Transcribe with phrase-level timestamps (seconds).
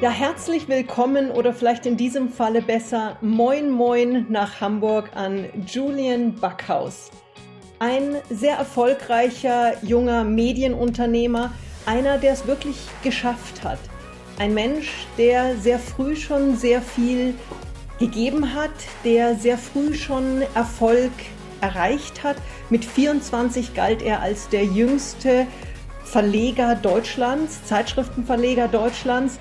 [0.00, 6.36] Ja, herzlich willkommen oder vielleicht in diesem Falle besser Moin Moin nach Hamburg an Julian
[6.36, 7.10] Backhaus.
[7.80, 11.50] Ein sehr erfolgreicher junger Medienunternehmer,
[11.84, 13.80] einer, der es wirklich geschafft hat.
[14.38, 14.88] Ein Mensch,
[15.18, 17.34] der sehr früh schon sehr viel
[17.98, 18.70] gegeben hat,
[19.04, 21.10] der sehr früh schon Erfolg
[21.60, 22.36] erreicht hat.
[22.70, 25.48] Mit 24 galt er als der jüngste
[26.04, 29.40] Verleger Deutschlands, Zeitschriftenverleger Deutschlands.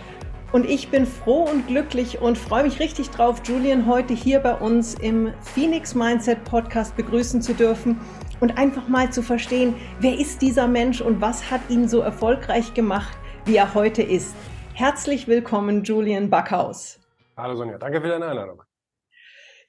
[0.54, 4.56] Und ich bin froh und glücklich und freue mich richtig drauf, Julian heute hier bei
[4.56, 8.00] uns im Phoenix Mindset Podcast begrüßen zu dürfen
[8.40, 12.73] und einfach mal zu verstehen, wer ist dieser Mensch und was hat ihn so erfolgreich
[12.73, 14.36] gemacht, wie er heute ist.
[14.73, 17.02] Herzlich willkommen, Julian Backhaus.
[17.36, 18.64] Hallo Sonja, danke für deine Einladung.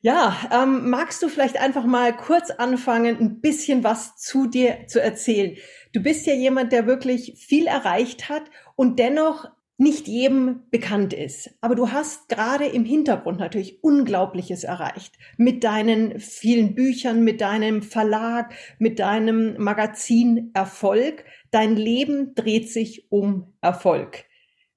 [0.00, 5.02] Ja, ähm, magst du vielleicht einfach mal kurz anfangen, ein bisschen was zu dir zu
[5.02, 5.56] erzählen?
[5.92, 8.42] Du bist ja jemand, der wirklich viel erreicht hat
[8.76, 11.56] und dennoch nicht jedem bekannt ist.
[11.60, 15.16] Aber du hast gerade im Hintergrund natürlich Unglaubliches erreicht.
[15.36, 21.24] Mit deinen vielen Büchern, mit deinem Verlag, mit deinem Magazin Erfolg.
[21.52, 24.24] Dein Leben dreht sich um Erfolg.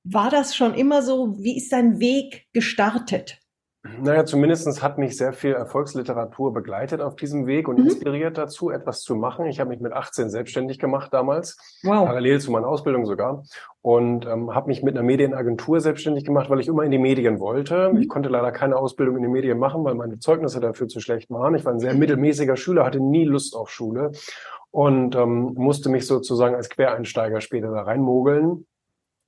[0.04, 1.36] War das schon immer so?
[1.40, 3.40] Wie ist dein Weg gestartet?
[3.84, 7.86] Naja, zumindestens hat mich sehr viel Erfolgsliteratur begleitet auf diesem Weg und mhm.
[7.86, 9.48] inspiriert dazu, etwas zu machen.
[9.48, 12.06] Ich habe mich mit 18 selbstständig gemacht damals, wow.
[12.06, 13.44] parallel zu meiner Ausbildung sogar,
[13.82, 17.40] und ähm, habe mich mit einer Medienagentur selbstständig gemacht, weil ich immer in die Medien
[17.40, 17.92] wollte.
[17.92, 18.02] Mhm.
[18.02, 21.32] Ich konnte leider keine Ausbildung in den Medien machen, weil meine Zeugnisse dafür zu schlecht
[21.32, 21.56] waren.
[21.56, 24.12] Ich war ein sehr mittelmäßiger Schüler, hatte nie Lust auf Schule
[24.70, 28.68] und ähm, musste mich sozusagen als Quereinsteiger später da reinmogeln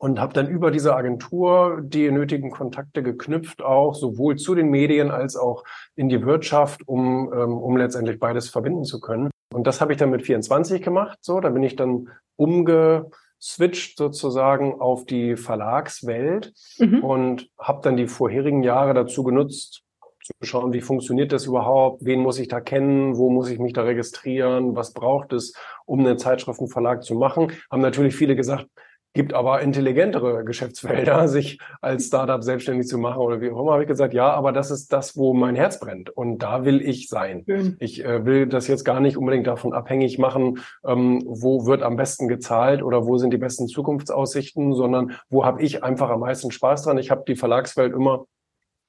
[0.04, 5.12] und habe dann über diese Agentur die nötigen Kontakte geknüpft, auch sowohl zu den Medien
[5.12, 5.64] als auch
[5.96, 9.32] in die Wirtschaft, um, ähm, um letztendlich beides verbinden zu können.
[9.54, 11.20] Und das habe ich dann mit 24 gemacht.
[11.22, 17.02] So, da bin ich dann umgeswitcht sozusagen auf die Verlagswelt mhm.
[17.02, 19.84] und habe dann die vorherigen Jahre dazu genutzt,
[20.22, 23.72] zu schauen, wie funktioniert das überhaupt, wen muss ich da kennen, wo muss ich mich
[23.72, 25.54] da registrieren, was braucht es,
[25.86, 27.54] um einen Zeitschriftenverlag zu machen.
[27.72, 28.68] Haben natürlich viele gesagt,
[29.14, 33.84] gibt aber intelligentere Geschäftsfelder, sich als Startup selbstständig zu machen oder wie auch immer, habe
[33.84, 37.10] ich gesagt, ja, aber das ist das, wo mein Herz brennt und da will ich
[37.10, 37.44] sein.
[37.46, 37.78] Schön.
[37.80, 41.96] Ich äh, will das jetzt gar nicht unbedingt davon abhängig machen, ähm, wo wird am
[41.96, 46.52] besten gezahlt oder wo sind die besten Zukunftsaussichten, sondern wo habe ich einfach am meisten
[46.52, 46.98] Spaß dran.
[46.98, 48.26] Ich habe die Verlagswelt immer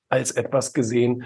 [0.08, 1.24] als etwas gesehen,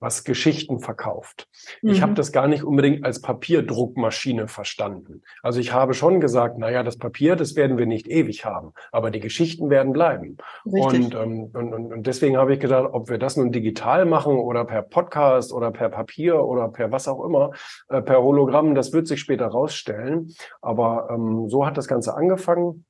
[0.00, 1.48] was Geschichten verkauft.
[1.82, 1.90] Mhm.
[1.90, 5.22] Ich habe das gar nicht unbedingt als Papierdruckmaschine verstanden.
[5.42, 9.10] Also ich habe schon gesagt, naja, das Papier, das werden wir nicht ewig haben, aber
[9.10, 10.36] die Geschichten werden bleiben.
[10.64, 14.36] Und, ähm, und, und, und deswegen habe ich gedacht, ob wir das nun digital machen
[14.36, 17.52] oder per Podcast oder per Papier oder per was auch immer,
[17.88, 20.32] äh, per Hologramm, das wird sich später rausstellen.
[20.62, 22.85] Aber ähm, so hat das Ganze angefangen.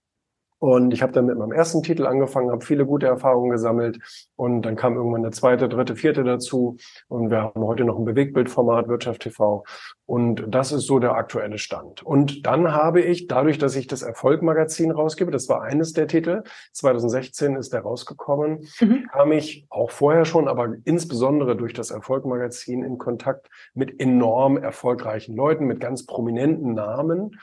[0.58, 3.98] Und ich habe dann mit meinem ersten Titel angefangen, habe viele gute Erfahrungen gesammelt
[4.36, 6.78] und dann kam irgendwann der zweite, dritte, vierte dazu
[7.08, 9.64] und wir haben heute noch ein Bewegtbildformat Wirtschaft TV
[10.06, 12.02] und das ist so der aktuelle Stand.
[12.02, 16.42] Und dann habe ich, dadurch, dass ich das Erfolgmagazin rausgebe, das war eines der Titel,
[16.72, 19.08] 2016 ist der rausgekommen, mhm.
[19.12, 25.36] kam ich auch vorher schon, aber insbesondere durch das Erfolgmagazin in Kontakt mit enorm erfolgreichen
[25.36, 27.38] Leuten, mit ganz prominenten Namen.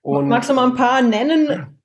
[0.00, 1.81] Und Magst du mal ein paar nennen?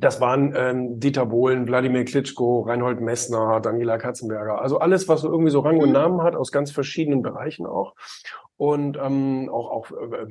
[0.00, 4.60] Das waren ähm, Dieter Bohlen, Wladimir Klitschko, Reinhold Messner, Daniela Katzenberger.
[4.60, 5.94] Also alles, was so irgendwie so Rang und mhm.
[5.94, 7.94] Namen hat, aus ganz verschiedenen Bereichen auch.
[8.56, 10.26] Und ähm, auch, auch äh,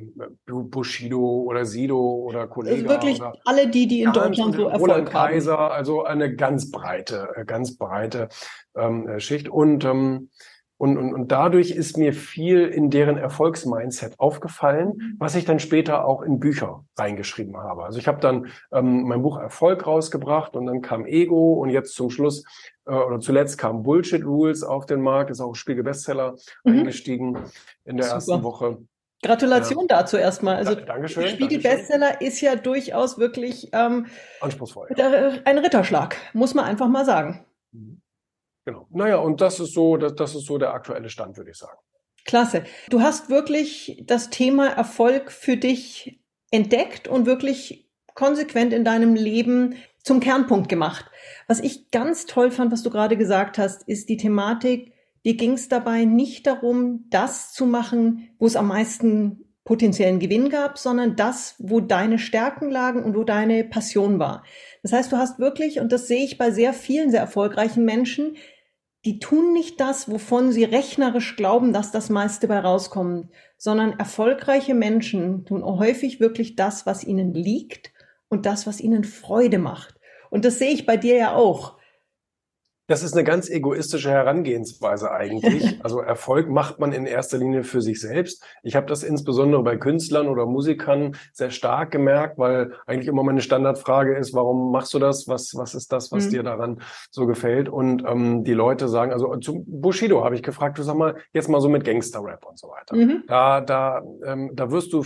[0.46, 2.88] Bushido oder Sido oder Kollege.
[2.88, 5.30] Also wirklich alle die, die in Deutschland so Erfolg Roland haben.
[5.32, 8.28] Kaiser, also eine ganz breite, äh, ganz breite
[8.76, 9.48] ähm, äh, Schicht.
[9.48, 10.30] Und ähm,
[10.78, 15.16] und, und, und dadurch ist mir viel in deren Erfolgsmindset aufgefallen, mhm.
[15.18, 17.84] was ich dann später auch in Bücher reingeschrieben habe.
[17.84, 21.94] Also ich habe dann ähm, mein Buch Erfolg rausgebracht und dann kam Ego und jetzt
[21.94, 22.44] zum Schluss
[22.86, 26.78] äh, oder zuletzt kam Bullshit Rules auf den Markt, ist auch Spiegel Bestseller mhm.
[26.78, 27.36] eingestiegen
[27.84, 28.14] in der Super.
[28.14, 28.78] ersten Woche.
[29.24, 29.98] Gratulation ja.
[29.98, 30.56] dazu erstmal.
[30.56, 31.62] Also Dankeschön, Spiegel Dankeschön.
[31.62, 34.06] Bestseller ist ja durchaus wirklich ähm,
[34.40, 34.86] anspruchsvoll.
[34.96, 35.32] Ja.
[35.44, 37.44] Ein Ritterschlag, muss man einfach mal sagen.
[37.72, 38.00] Mhm.
[38.68, 38.86] Genau.
[38.90, 41.78] Naja, und das ist so, das, das ist so der aktuelle Stand, würde ich sagen.
[42.26, 42.64] Klasse.
[42.90, 46.20] Du hast wirklich das Thema Erfolg für dich
[46.50, 51.06] entdeckt und wirklich konsequent in deinem Leben zum Kernpunkt gemacht.
[51.46, 54.92] Was ich ganz toll fand, was du gerade gesagt hast, ist die Thematik,
[55.24, 60.50] dir ging es dabei nicht darum, das zu machen, wo es am meisten potenziellen Gewinn
[60.50, 64.44] gab, sondern das, wo deine Stärken lagen und wo deine Passion war.
[64.82, 68.36] Das heißt, du hast wirklich, und das sehe ich bei sehr vielen sehr erfolgreichen Menschen,
[69.04, 74.74] die tun nicht das, wovon sie rechnerisch glauben, dass das meiste bei rauskommt, sondern erfolgreiche
[74.74, 77.92] Menschen tun häufig wirklich das, was ihnen liegt
[78.28, 79.94] und das, was ihnen Freude macht.
[80.30, 81.77] Und das sehe ich bei dir ja auch.
[82.88, 85.78] Das ist eine ganz egoistische Herangehensweise eigentlich.
[85.88, 88.42] Also Erfolg macht man in erster Linie für sich selbst.
[88.62, 93.40] Ich habe das insbesondere bei Künstlern oder Musikern sehr stark gemerkt, weil eigentlich immer meine
[93.40, 95.28] Standardfrage ist, warum machst du das?
[95.28, 96.30] Was, was ist das, was mhm.
[96.30, 96.80] dir daran
[97.10, 97.68] so gefällt?
[97.68, 101.48] Und ähm, die Leute sagen, also zu Bushido habe ich gefragt, du sag mal, jetzt
[101.48, 102.96] mal so mit Gangster-Rap und so weiter.
[102.96, 103.24] Mhm.
[103.28, 105.04] Da, da, ähm, da wirst du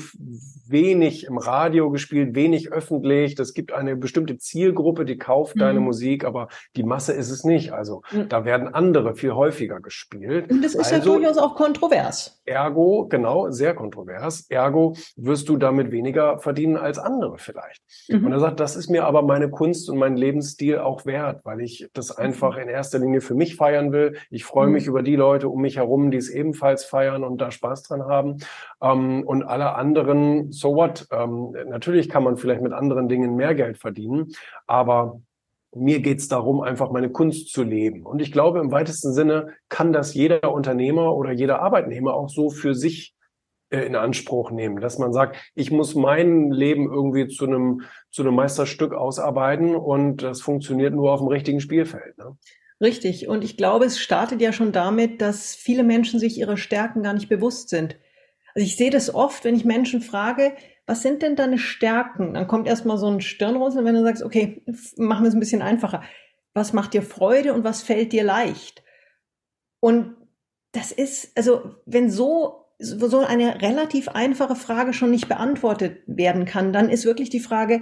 [0.68, 3.34] wenig im Radio gespielt, wenig öffentlich.
[3.34, 5.60] Das gibt eine bestimmte Zielgruppe, die kauft mhm.
[5.60, 7.71] deine Musik, aber die Masse ist es nicht.
[7.72, 8.28] Also mhm.
[8.28, 10.50] da werden andere viel häufiger gespielt.
[10.50, 12.40] Und das ist also, ja durchaus auch kontrovers.
[12.44, 14.46] Ergo, genau, sehr kontrovers.
[14.48, 17.82] Ergo wirst du damit weniger verdienen als andere vielleicht.
[18.08, 18.26] Mhm.
[18.26, 21.60] Und er sagt, das ist mir aber meine Kunst und mein Lebensstil auch wert, weil
[21.60, 22.24] ich das mhm.
[22.24, 24.16] einfach in erster Linie für mich feiern will.
[24.30, 24.72] Ich freue mhm.
[24.72, 28.04] mich über die Leute um mich herum, die es ebenfalls feiern und da Spaß dran
[28.04, 28.38] haben.
[28.82, 31.06] Ähm, und alle anderen, so what?
[31.10, 34.32] Ähm, natürlich kann man vielleicht mit anderen Dingen mehr Geld verdienen,
[34.66, 35.20] aber
[35.74, 38.04] mir geht's darum, einfach meine Kunst zu leben.
[38.04, 42.50] Und ich glaube, im weitesten Sinne kann das jeder Unternehmer oder jeder Arbeitnehmer auch so
[42.50, 43.14] für sich
[43.70, 48.22] äh, in Anspruch nehmen, dass man sagt, ich muss mein Leben irgendwie zu einem, zu
[48.22, 52.18] einem Meisterstück ausarbeiten und das funktioniert nur auf dem richtigen Spielfeld.
[52.18, 52.36] Ne?
[52.82, 53.28] Richtig.
[53.28, 57.14] Und ich glaube, es startet ja schon damit, dass viele Menschen sich ihrer Stärken gar
[57.14, 57.96] nicht bewusst sind.
[58.54, 60.52] Also ich sehe das oft, wenn ich Menschen frage,
[60.86, 62.34] was sind denn deine Stärken?
[62.34, 64.62] Dann kommt erstmal so ein Stirnrunzeln, wenn du sagst, okay,
[64.96, 66.02] machen wir es ein bisschen einfacher.
[66.54, 68.82] Was macht dir Freude und was fällt dir leicht?
[69.80, 70.16] Und
[70.72, 76.72] das ist, also wenn so so eine relativ einfache Frage schon nicht beantwortet werden kann,
[76.72, 77.80] dann ist wirklich die Frage,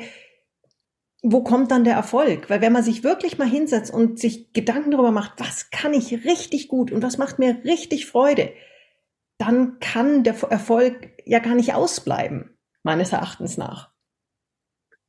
[1.23, 2.51] wo kommt dann der Erfolg?
[2.51, 6.25] Weil wenn man sich wirklich mal hinsetzt und sich Gedanken darüber macht, was kann ich
[6.27, 8.53] richtig gut und was macht mir richtig Freude,
[9.39, 12.51] dann kann der Erfolg ja gar nicht ausbleiben
[12.83, 13.91] meines Erachtens nach.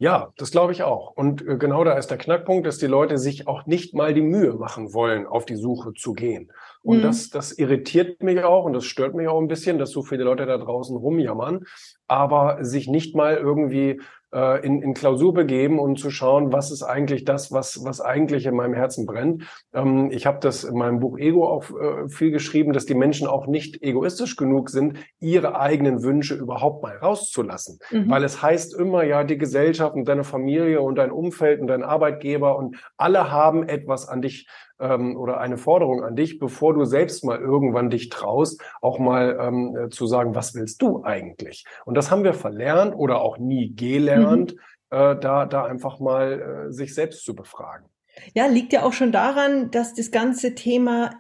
[0.02, 1.12] Ja, das glaube ich auch.
[1.12, 4.24] Und äh, genau da ist der Knackpunkt, dass die Leute sich auch nicht mal die
[4.24, 6.52] Mühe machen wollen, auf die Suche zu gehen.
[6.82, 7.02] Und mhm.
[7.04, 10.24] das, das irritiert mich auch und das stört mich auch ein bisschen, dass so viele
[10.24, 11.66] Leute da draußen rumjammern,
[12.08, 14.02] aber sich nicht mal irgendwie
[14.34, 18.46] äh, in, in Klausur begeben und zu schauen, was ist eigentlich das, was, was eigentlich
[18.46, 19.44] in meinem Herzen brennt.
[19.74, 23.28] Ähm, ich habe das in meinem Buch Ego auch äh, viel geschrieben, dass die Menschen
[23.28, 27.80] auch nicht egoistisch genug sind, ihre eigenen Wünsche überhaupt mal rauszulassen.
[27.92, 28.10] Mhm.
[28.10, 31.84] Weil es heißt immer, ja, die Gesellschaft und deine Familie und dein Umfeld und dein
[31.84, 34.48] Arbeitgeber und alle haben etwas an dich
[34.82, 39.38] ähm, oder eine Forderung an dich, bevor du selbst mal irgendwann dich traust, auch mal
[39.40, 41.66] ähm, äh, zu sagen, was willst du eigentlich?
[41.86, 44.98] Und das haben wir verlernt oder auch nie gelernt, mhm.
[44.98, 47.86] äh, da, da einfach mal äh, sich selbst zu befragen.
[48.34, 51.12] Ja, liegt ja auch schon daran, dass das ganze Thema,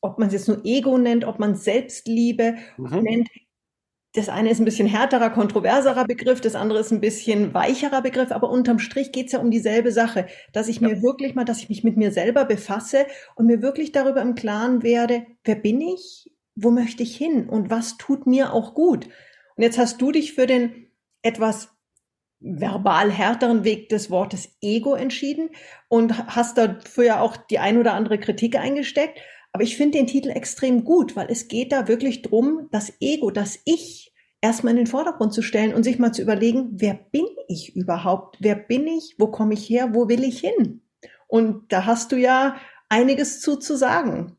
[0.00, 3.02] ob man es jetzt nur Ego nennt, ob man Selbstliebe mhm.
[3.02, 3.28] nennt,
[4.16, 8.32] das eine ist ein bisschen härterer, kontroverserer Begriff, das andere ist ein bisschen weicherer Begriff,
[8.32, 10.88] aber unterm Strich geht es ja um dieselbe Sache, dass ich ja.
[10.88, 14.34] mir wirklich mal, dass ich mich mit mir selber befasse und mir wirklich darüber im
[14.34, 19.06] Klaren werde, wer bin ich, wo möchte ich hin und was tut mir auch gut.
[19.56, 20.86] Und jetzt hast du dich für den
[21.22, 21.68] etwas
[22.40, 25.50] verbal härteren Weg des Wortes Ego entschieden
[25.88, 29.18] und hast dafür ja auch die ein oder andere Kritik eingesteckt.
[29.56, 33.30] Aber ich finde den Titel extrem gut, weil es geht da wirklich drum, das Ego,
[33.30, 34.12] das Ich
[34.42, 38.36] erstmal in den Vordergrund zu stellen und sich mal zu überlegen, wer bin ich überhaupt?
[38.38, 39.14] Wer bin ich?
[39.16, 39.94] Wo komme ich her?
[39.94, 40.82] Wo will ich hin?
[41.26, 42.56] Und da hast du ja
[42.90, 44.36] einiges zu, zu sagen.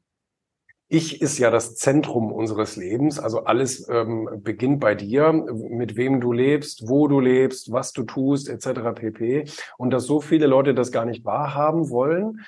[0.88, 3.18] Ich ist ja das Zentrum unseres Lebens.
[3.18, 8.04] Also alles ähm, beginnt bei dir, mit wem du lebst, wo du lebst, was du
[8.04, 8.94] tust, etc.
[8.94, 9.46] pp.
[9.80, 12.42] Und dass so viele Leute das gar nicht wahrhaben wollen,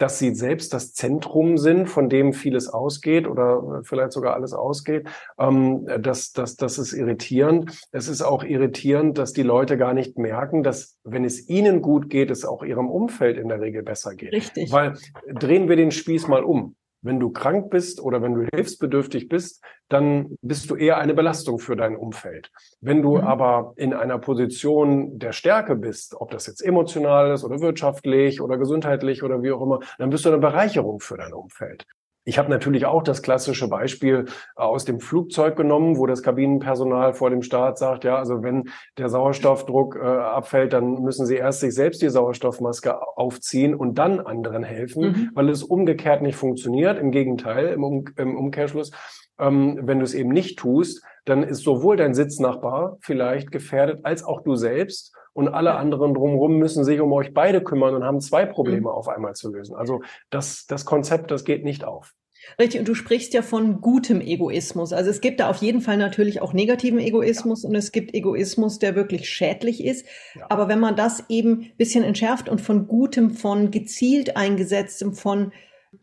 [0.00, 5.06] dass sie selbst das Zentrum sind, von dem vieles ausgeht oder vielleicht sogar alles ausgeht.
[5.38, 7.78] Ähm, das, das, das ist irritierend.
[7.92, 12.08] Es ist auch irritierend, dass die Leute gar nicht merken, dass wenn es ihnen gut
[12.08, 14.32] geht, es auch ihrem Umfeld in der Regel besser geht.
[14.32, 14.72] Richtig.
[14.72, 14.94] Weil
[15.34, 16.76] drehen wir den Spieß mal um.
[17.02, 21.58] Wenn du krank bist oder wenn du hilfsbedürftig bist, dann bist du eher eine Belastung
[21.58, 22.50] für dein Umfeld.
[22.80, 23.24] Wenn du mhm.
[23.24, 28.58] aber in einer Position der Stärke bist, ob das jetzt emotional ist oder wirtschaftlich oder
[28.58, 31.86] gesundheitlich oder wie auch immer, dann bist du eine Bereicherung für dein Umfeld.
[32.24, 37.14] Ich habe natürlich auch das klassische Beispiel äh, aus dem Flugzeug genommen, wo das Kabinenpersonal
[37.14, 41.60] vor dem Start sagt, ja, also wenn der Sauerstoffdruck äh, abfällt, dann müssen sie erst
[41.60, 45.30] sich selbst die Sauerstoffmaske aufziehen und dann anderen helfen, mhm.
[45.34, 46.98] weil es umgekehrt nicht funktioniert.
[46.98, 48.90] Im Gegenteil, im, um im Umkehrschluss,
[49.38, 54.24] ähm, wenn du es eben nicht tust, dann ist sowohl dein Sitznachbar vielleicht gefährdet, als
[54.24, 58.20] auch du selbst und alle anderen drumherum müssen sich um euch beide kümmern und haben
[58.20, 58.86] zwei Probleme mhm.
[58.88, 59.76] auf einmal zu lösen.
[59.76, 62.14] Also das, das Konzept, das geht nicht auf.
[62.58, 64.92] Richtig, und du sprichst ja von gutem Egoismus.
[64.92, 67.68] Also es gibt da auf jeden Fall natürlich auch negativen Egoismus ja.
[67.68, 70.06] und es gibt Egoismus, der wirklich schädlich ist.
[70.34, 70.46] Ja.
[70.48, 75.52] Aber wenn man das eben bisschen entschärft und von gutem, von gezielt eingesetztem, von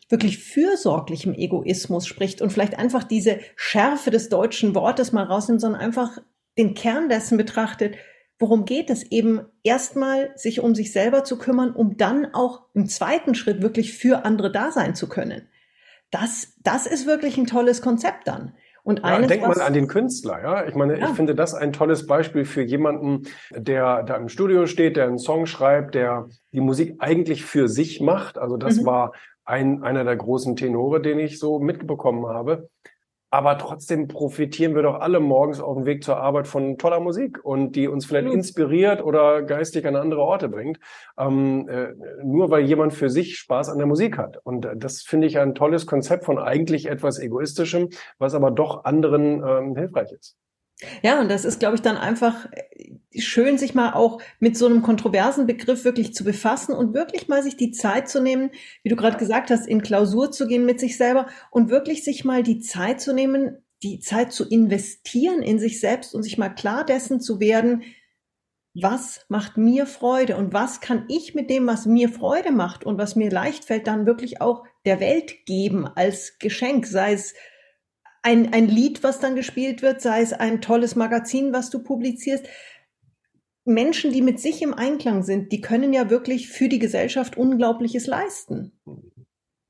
[0.09, 5.81] wirklich fürsorglichem Egoismus spricht und vielleicht einfach diese Schärfe des deutschen Wortes mal rausnimmt, sondern
[5.81, 6.19] einfach
[6.57, 7.95] den Kern dessen betrachtet,
[8.39, 12.87] worum geht es eben erstmal, sich um sich selber zu kümmern, um dann auch im
[12.87, 15.47] zweiten Schritt wirklich für andere da sein zu können.
[16.11, 18.53] Das, das ist wirklich ein tolles Konzept dann.
[18.83, 20.65] Und eines, ja, denk mal an den Künstler, ja.
[20.65, 21.09] Ich meine, ja.
[21.09, 25.17] ich finde das ein tolles Beispiel für jemanden, der da im Studio steht, der einen
[25.17, 28.37] Song schreibt, der die Musik eigentlich für sich macht.
[28.37, 28.85] Also das mhm.
[28.85, 29.13] war
[29.43, 32.69] ein, einer der großen Tenore, den ich so mitbekommen habe.
[33.29, 37.43] Aber trotzdem profitieren wir doch alle morgens auf dem Weg zur Arbeit von toller Musik
[37.43, 40.79] und die uns vielleicht inspiriert oder geistig an andere Orte bringt,
[41.17, 41.89] ähm, äh,
[42.23, 44.37] nur weil jemand für sich Spaß an der Musik hat.
[44.43, 48.85] Und äh, das finde ich ein tolles Konzept von eigentlich etwas Egoistischem, was aber doch
[48.85, 50.37] anderen ähm, hilfreich ist.
[51.01, 52.47] Ja, und das ist, glaube ich, dann einfach
[53.15, 57.41] schön, sich mal auch mit so einem kontroversen Begriff wirklich zu befassen und wirklich mal
[57.41, 58.51] sich die Zeit zu nehmen,
[58.83, 62.25] wie du gerade gesagt hast, in Klausur zu gehen mit sich selber und wirklich sich
[62.25, 66.49] mal die Zeit zu nehmen, die Zeit zu investieren in sich selbst und sich mal
[66.49, 67.83] klar dessen zu werden,
[68.79, 72.97] was macht mir Freude und was kann ich mit dem, was mir Freude macht und
[72.97, 77.33] was mir leicht fällt, dann wirklich auch der Welt geben als Geschenk, sei es
[78.21, 82.45] ein, ein Lied, was dann gespielt wird, sei es ein tolles Magazin, was du publizierst.
[83.67, 88.07] Menschen, die mit sich im Einklang sind, die können ja wirklich für die Gesellschaft Unglaubliches
[88.07, 88.71] leisten.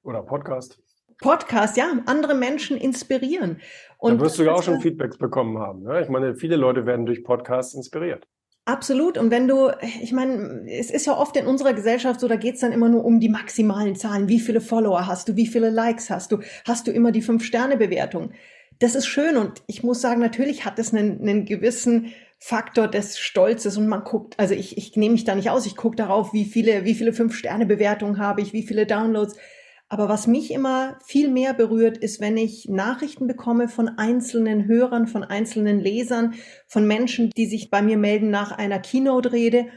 [0.03, 0.81] Oder Podcast.
[1.19, 3.59] Podcast, ja, andere Menschen inspirieren.
[3.97, 5.83] Und da wirst du ja auch schon Feedbacks bekommen haben.
[5.83, 6.01] Ne?
[6.01, 8.27] Ich meine, viele Leute werden durch Podcasts inspiriert.
[8.65, 9.17] Absolut.
[9.17, 12.59] Und wenn du, ich meine, es ist ja oft in unserer Gesellschaft so, da geht's
[12.59, 14.27] dann immer nur um die maximalen Zahlen.
[14.27, 15.35] Wie viele Follower hast du?
[15.37, 16.39] Wie viele Likes hast du?
[16.65, 18.31] Hast du immer die Fünf-Sterne-Bewertung?
[18.79, 23.17] Das ist schön und ich muss sagen, natürlich hat es einen, einen gewissen Faktor des
[23.17, 26.33] Stolzes und man guckt, also ich, ich nehme mich da nicht aus, ich gucke darauf,
[26.33, 29.35] wie viele, wie viele Fünf-Sterne-Bewertungen habe ich, wie viele Downloads.
[29.89, 35.07] Aber was mich immer viel mehr berührt, ist, wenn ich Nachrichten bekomme von einzelnen Hörern,
[35.07, 36.35] von einzelnen Lesern,
[36.67, 39.67] von Menschen, die sich bei mir melden nach einer Keynote-Rede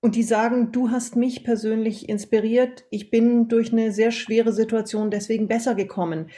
[0.00, 5.12] und die sagen, du hast mich persönlich inspiriert, ich bin durch eine sehr schwere Situation
[5.12, 6.28] deswegen besser gekommen.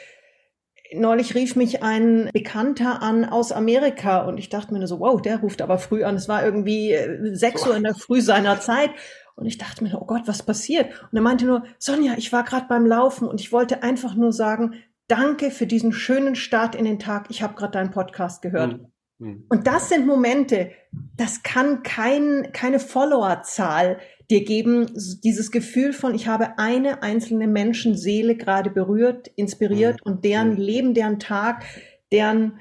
[0.98, 5.38] Neulich rief mich ein Bekannter an aus Amerika und ich dachte mir so, wow, der
[5.38, 6.16] ruft aber früh an.
[6.16, 8.90] Es war irgendwie äh, sechs Uhr in der Früh seiner Zeit
[9.36, 10.90] und ich dachte mir, oh Gott, was passiert?
[11.10, 14.32] Und er meinte nur, Sonja, ich war gerade beim Laufen und ich wollte einfach nur
[14.32, 14.74] sagen,
[15.08, 17.26] danke für diesen schönen Start in den Tag.
[17.30, 18.78] Ich habe gerade deinen Podcast gehört.
[18.78, 18.93] Mhm.
[19.18, 19.44] Mhm.
[19.48, 20.72] Und das sind Momente,
[21.16, 23.98] das kann kein, keine Followerzahl
[24.30, 24.86] dir geben,
[25.22, 30.12] dieses Gefühl von, ich habe eine einzelne Menschenseele gerade berührt, inspiriert mhm.
[30.12, 30.60] und deren mhm.
[30.60, 31.64] Leben, deren Tag,
[32.10, 32.58] deren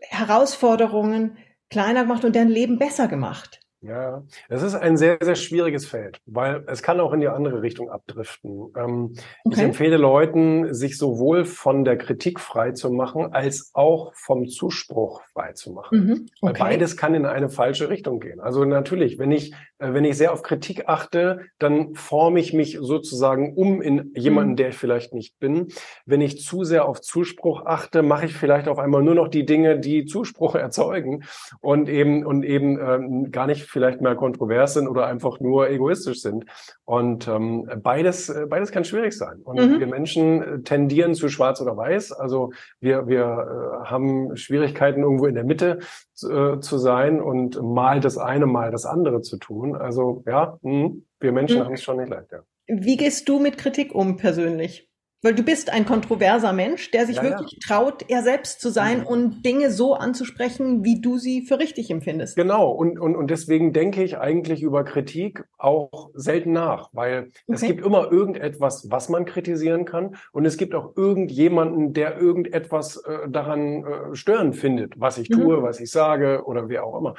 [0.00, 1.36] Herausforderungen
[1.70, 3.60] kleiner gemacht und deren Leben besser gemacht.
[3.86, 7.60] Ja, es ist ein sehr, sehr schwieriges Feld, weil es kann auch in die andere
[7.60, 8.72] Richtung abdriften.
[8.76, 9.12] Ähm,
[9.44, 9.56] okay.
[9.56, 15.20] Ich empfehle Leuten, sich sowohl von der Kritik frei zu machen, als auch vom Zuspruch
[15.34, 15.98] frei zu machen.
[15.98, 16.12] Mhm.
[16.40, 16.40] Okay.
[16.40, 18.40] Weil beides kann in eine falsche Richtung gehen.
[18.40, 22.78] Also natürlich, wenn ich, äh, wenn ich sehr auf Kritik achte, dann forme ich mich
[22.80, 24.56] sozusagen um in jemanden, mhm.
[24.56, 25.68] der ich vielleicht nicht bin.
[26.06, 29.44] Wenn ich zu sehr auf Zuspruch achte, mache ich vielleicht auf einmal nur noch die
[29.44, 31.24] Dinge, die Zuspruch erzeugen
[31.60, 36.22] und eben, und eben ähm, gar nicht vielleicht mehr kontrovers sind oder einfach nur egoistisch
[36.22, 36.46] sind.
[36.84, 39.40] Und ähm, beides, äh, beides kann schwierig sein.
[39.42, 39.80] Und mhm.
[39.80, 42.12] wir Menschen äh, tendieren zu schwarz oder weiß.
[42.12, 45.80] Also wir, wir äh, haben Schwierigkeiten, irgendwo in der Mitte
[46.22, 49.74] äh, zu sein und mal das eine, mal das andere zu tun.
[49.74, 51.64] Also ja, mh, wir Menschen mhm.
[51.64, 52.30] haben es schon nicht leicht.
[52.30, 52.38] Ja.
[52.68, 54.88] Wie gehst du mit Kritik um persönlich?
[55.24, 57.58] Weil du bist ein kontroverser Mensch, der sich ja, wirklich ja.
[57.66, 59.06] traut, er selbst zu sein mhm.
[59.06, 62.36] und Dinge so anzusprechen, wie du sie für richtig empfindest.
[62.36, 62.70] Genau.
[62.70, 67.54] Und, und, und deswegen denke ich eigentlich über Kritik auch selten nach, weil okay.
[67.54, 70.16] es gibt immer irgendetwas, was man kritisieren kann.
[70.32, 75.56] Und es gibt auch irgendjemanden, der irgendetwas äh, daran äh, störend findet, was ich tue,
[75.56, 75.62] mhm.
[75.62, 77.14] was ich sage oder wie auch immer.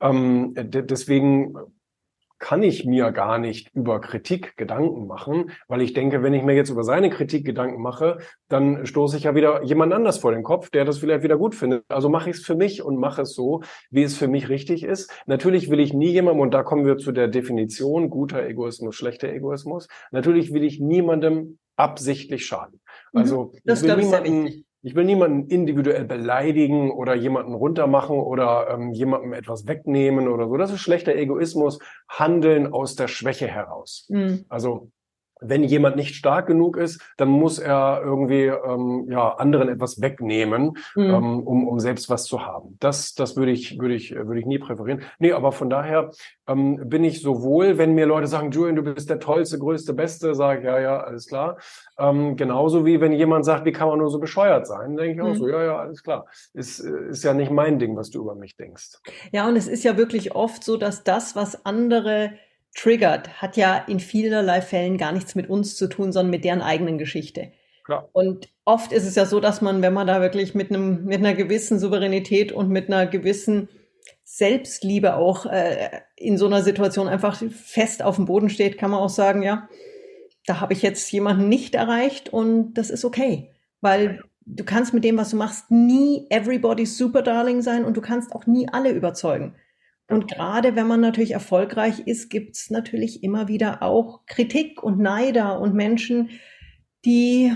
[0.00, 1.54] Ähm, deswegen
[2.40, 6.54] kann ich mir gar nicht über Kritik Gedanken machen, weil ich denke, wenn ich mir
[6.54, 8.18] jetzt über seine Kritik Gedanken mache,
[8.48, 11.54] dann stoße ich ja wieder jemand anders vor den Kopf, der das vielleicht wieder gut
[11.54, 11.84] findet.
[11.88, 14.82] Also mache ich es für mich und mache es so, wie es für mich richtig
[14.82, 15.12] ist.
[15.26, 19.28] Natürlich will ich nie jemandem, und da kommen wir zu der Definition guter Egoismus, schlechter
[19.28, 22.80] Egoismus, natürlich will ich niemandem absichtlich schaden.
[23.12, 23.20] Mhm.
[23.20, 28.92] Also das ich will niemanden, ich will niemanden individuell beleidigen oder jemanden runtermachen oder ähm,
[28.92, 30.56] jemandem etwas wegnehmen oder so.
[30.56, 34.06] Das ist schlechter Egoismus, Handeln aus der Schwäche heraus.
[34.08, 34.44] Mhm.
[34.48, 34.90] Also
[35.40, 40.76] wenn jemand nicht stark genug ist, dann muss er irgendwie ähm, ja anderen etwas wegnehmen,
[40.94, 41.02] mhm.
[41.02, 42.76] ähm, um, um selbst was zu haben.
[42.80, 45.02] Das, das würde ich, würde ich, würde ich nie präferieren.
[45.18, 46.10] Nee, aber von daher
[46.46, 50.34] ähm, bin ich sowohl, wenn mir Leute sagen, Julian, du bist der tollste, größte, beste,
[50.34, 51.58] sage ich, ja, ja, alles klar.
[51.98, 55.20] Ähm, genauso wie wenn jemand sagt, wie kann man nur so bescheuert sein, denke ich
[55.20, 55.38] auch mhm.
[55.38, 56.26] so, ja, ja, alles klar.
[56.54, 58.98] Ist, ist ja nicht mein Ding, was du über mich denkst.
[59.32, 62.32] Ja, und es ist ja wirklich oft so, dass das, was andere
[62.74, 66.62] triggert, hat ja in vielerlei Fällen gar nichts mit uns zu tun, sondern mit deren
[66.62, 67.52] eigenen Geschichte.
[67.84, 68.08] Klar.
[68.12, 71.18] Und oft ist es ja so, dass man, wenn man da wirklich mit einem, mit
[71.18, 73.68] einer gewissen Souveränität und mit einer gewissen
[74.22, 79.00] Selbstliebe auch äh, in so einer Situation einfach fest auf dem Boden steht, kann man
[79.00, 79.68] auch sagen, ja,
[80.46, 83.50] da habe ich jetzt jemanden nicht erreicht und das ist okay,
[83.80, 88.00] weil du kannst mit dem, was du machst, nie everybody's super darling sein und du
[88.00, 89.54] kannst auch nie alle überzeugen.
[90.10, 94.98] Und gerade wenn man natürlich erfolgreich ist, gibt es natürlich immer wieder auch Kritik und
[94.98, 96.30] Neider und Menschen,
[97.04, 97.54] die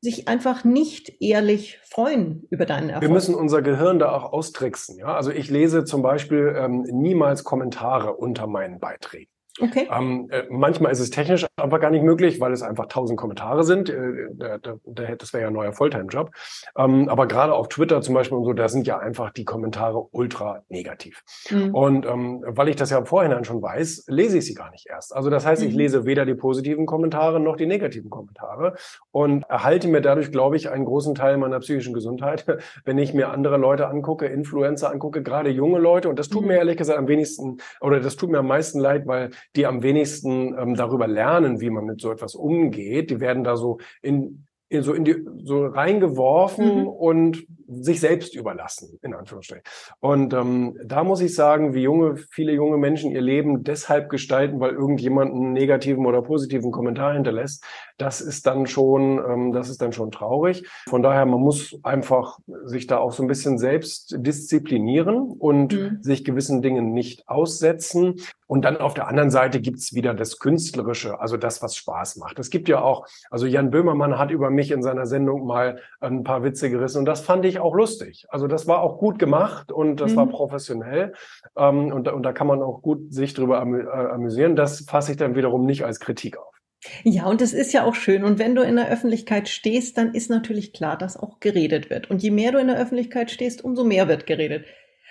[0.00, 3.02] sich einfach nicht ehrlich freuen über deinen Erfolg.
[3.02, 4.96] Wir müssen unser Gehirn da auch austricksen.
[4.98, 5.16] Ja?
[5.16, 9.30] Also ich lese zum Beispiel ähm, niemals Kommentare unter meinen Beiträgen.
[9.60, 9.88] Okay.
[9.90, 13.64] Ähm, äh, manchmal ist es technisch einfach gar nicht möglich, weil es einfach tausend Kommentare
[13.64, 13.88] sind.
[13.90, 16.30] Äh, der, der, das wäre ja ein neuer Fulltime-Job.
[16.76, 20.06] Ähm, aber gerade auf Twitter zum Beispiel und so, da sind ja einfach die Kommentare
[20.12, 21.24] ultra negativ.
[21.50, 21.74] Mhm.
[21.74, 24.86] Und ähm, weil ich das ja im Vorhinein schon weiß, lese ich sie gar nicht
[24.88, 25.14] erst.
[25.14, 25.78] Also das heißt, ich mhm.
[25.78, 28.74] lese weder die positiven Kommentare noch die negativen Kommentare
[29.10, 32.46] und erhalte mir dadurch, glaube ich, einen großen Teil meiner psychischen Gesundheit,
[32.84, 36.08] wenn ich mir andere Leute angucke, Influencer angucke, gerade junge Leute.
[36.08, 36.48] Und das tut mhm.
[36.48, 39.82] mir ehrlich gesagt am wenigsten oder das tut mir am meisten leid, weil die am
[39.82, 43.10] wenigsten ähm, darüber lernen, wie man mit so etwas umgeht.
[43.10, 46.88] Die werden da so in, in so in die so reingeworfen mhm.
[46.88, 49.62] und sich selbst überlassen, in Anführungsstrichen.
[50.00, 54.58] Und ähm, da muss ich sagen, wie junge, viele junge Menschen ihr Leben deshalb gestalten,
[54.58, 57.64] weil irgendjemand einen negativen oder positiven Kommentar hinterlässt,
[57.98, 60.66] das ist dann schon, ähm, das ist dann schon traurig.
[60.88, 65.98] Von daher, man muss einfach sich da auch so ein bisschen selbst disziplinieren und mhm.
[66.02, 68.16] sich gewissen Dingen nicht aussetzen.
[68.48, 72.38] Und dann auf der anderen Seite gibt's wieder das Künstlerische, also das, was Spaß macht.
[72.38, 76.24] Es gibt ja auch, also Jan Böhmermann hat über mich in seiner Sendung mal ein
[76.24, 78.24] paar Witze gerissen und das fand ich auch lustig.
[78.30, 80.16] Also das war auch gut gemacht und das mhm.
[80.16, 81.12] war professionell
[81.56, 84.56] ähm, und, und da kann man auch gut sich drüber amü äh, amüsieren.
[84.56, 86.54] Das fasse ich dann wiederum nicht als Kritik auf.
[87.02, 88.24] Ja, und das ist ja auch schön.
[88.24, 92.08] Und wenn du in der Öffentlichkeit stehst, dann ist natürlich klar, dass auch geredet wird.
[92.10, 94.64] Und je mehr du in der Öffentlichkeit stehst, umso mehr wird geredet.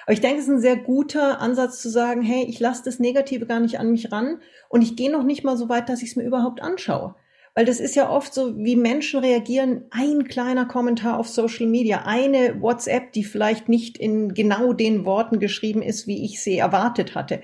[0.08, 2.98] Aber ich denke, es ist ein sehr guter Ansatz zu sagen, hey, ich lasse das
[2.98, 4.40] Negative gar nicht an mich ran
[4.70, 7.16] und ich gehe noch nicht mal so weit, dass ich es mir überhaupt anschaue.
[7.56, 9.84] Weil das ist ja oft so, wie Menschen reagieren.
[9.90, 15.40] Ein kleiner Kommentar auf Social Media, eine WhatsApp, die vielleicht nicht in genau den Worten
[15.40, 17.42] geschrieben ist, wie ich sie erwartet hatte.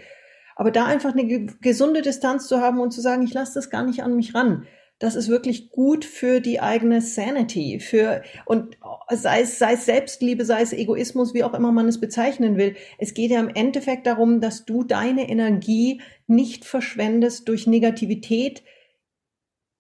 [0.56, 3.84] Aber da einfach eine gesunde Distanz zu haben und zu sagen, ich lasse das gar
[3.84, 4.68] nicht an mich ran.
[5.04, 8.78] Das ist wirklich gut für die eigene Sanity, für, und
[9.10, 12.78] sei es, sei es Selbstliebe, sei es Egoismus, wie auch immer man es bezeichnen will.
[13.00, 18.64] Es geht ja im Endeffekt darum, dass du deine Energie nicht verschwendest durch Negativität,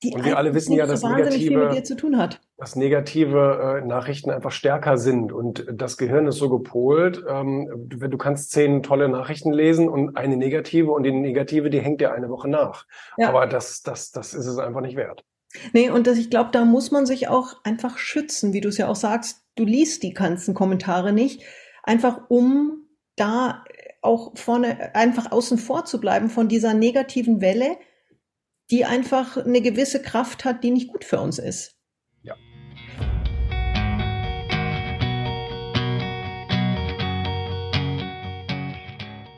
[0.03, 1.81] die und wir alle wissen ja, dass so negative,
[2.57, 8.07] dass negative äh, Nachrichten einfach stärker sind und das Gehirn ist so gepolt, ähm, du,
[8.07, 12.13] du kannst zehn tolle Nachrichten lesen und eine negative und die negative, die hängt dir
[12.13, 12.85] eine Woche nach.
[13.17, 13.29] Ja.
[13.29, 15.23] Aber das, das, das ist es einfach nicht wert.
[15.71, 18.77] Nee, und das, ich glaube, da muss man sich auch einfach schützen, wie du es
[18.77, 19.43] ja auch sagst.
[19.55, 21.43] Du liest die ganzen Kommentare nicht,
[21.83, 23.63] einfach um da
[24.01, 27.77] auch vorne einfach außen vor zu bleiben von dieser negativen Welle,
[28.73, 31.75] die einfach eine gewisse Kraft hat, die nicht gut für uns ist.
[32.23, 32.33] Ja.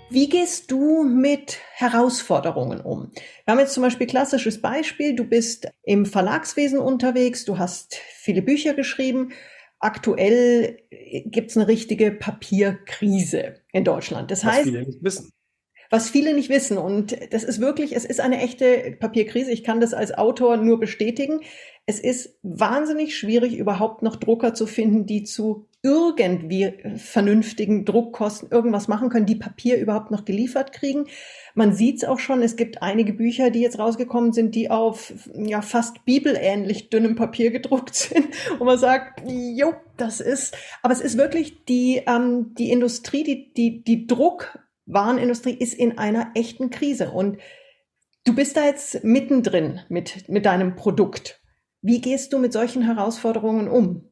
[0.10, 3.12] Wie gehst du mit Herausforderungen um?
[3.44, 5.18] Wir haben jetzt zum Beispiel klassisches Beispiel.
[5.18, 9.34] Du bist im Verlagswesen unterwegs, du hast viele Bücher geschrieben.
[9.80, 10.80] Aktuell
[11.26, 14.32] gibt es eine richtige Papierkrise in Deutschland.
[14.32, 15.35] Das Was heißt, viele nicht wissen
[15.90, 16.78] was viele nicht wissen.
[16.78, 19.52] Und das ist wirklich, es ist eine echte Papierkrise.
[19.52, 21.42] Ich kann das als Autor nur bestätigen.
[21.86, 28.88] Es ist wahnsinnig schwierig, überhaupt noch Drucker zu finden, die zu irgendwie vernünftigen Druckkosten irgendwas
[28.88, 31.06] machen können, die Papier überhaupt noch geliefert kriegen.
[31.54, 35.14] Man sieht es auch schon, es gibt einige Bücher, die jetzt rausgekommen sind, die auf
[35.36, 41.02] ja fast bibelähnlich dünnem Papier gedruckt sind, wo man sagt, jo, das ist, aber es
[41.02, 46.70] ist wirklich die, ähm, die Industrie, die, die, die Druck Warenindustrie ist in einer echten
[46.70, 47.40] Krise und
[48.26, 51.42] du bist da jetzt mittendrin mit, mit deinem Produkt.
[51.82, 54.12] Wie gehst du mit solchen Herausforderungen um?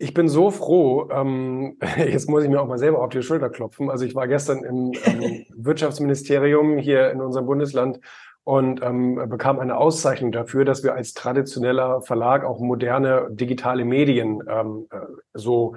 [0.00, 3.50] Ich bin so froh, ähm, jetzt muss ich mir auch mal selber auf die Schulter
[3.50, 3.90] klopfen.
[3.90, 8.00] Also ich war gestern im ähm, Wirtschaftsministerium hier in unserem Bundesland
[8.44, 14.42] und ähm, bekam eine Auszeichnung dafür, dass wir als traditioneller Verlag auch moderne digitale Medien
[14.48, 15.00] ähm, äh,
[15.34, 15.76] so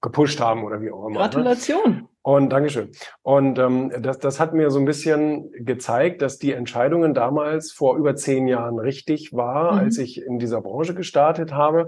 [0.00, 1.10] gepusht haben oder wie auch immer.
[1.10, 1.16] Ne?
[1.18, 1.90] Gratulation.
[1.90, 2.08] Ne?
[2.22, 2.90] Und Dankeschön.
[3.22, 7.96] Und ähm, das, das hat mir so ein bisschen gezeigt, dass die Entscheidungen damals vor
[7.96, 9.78] über zehn Jahren richtig war, mhm.
[9.78, 11.86] als ich in dieser Branche gestartet habe,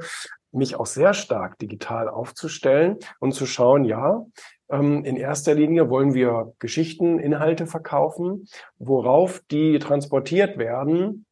[0.52, 4.24] mich auch sehr stark digital aufzustellen und zu schauen, ja,
[4.70, 8.46] ähm, in erster Linie wollen wir Geschichten, Inhalte verkaufen,
[8.78, 11.26] worauf die transportiert werden,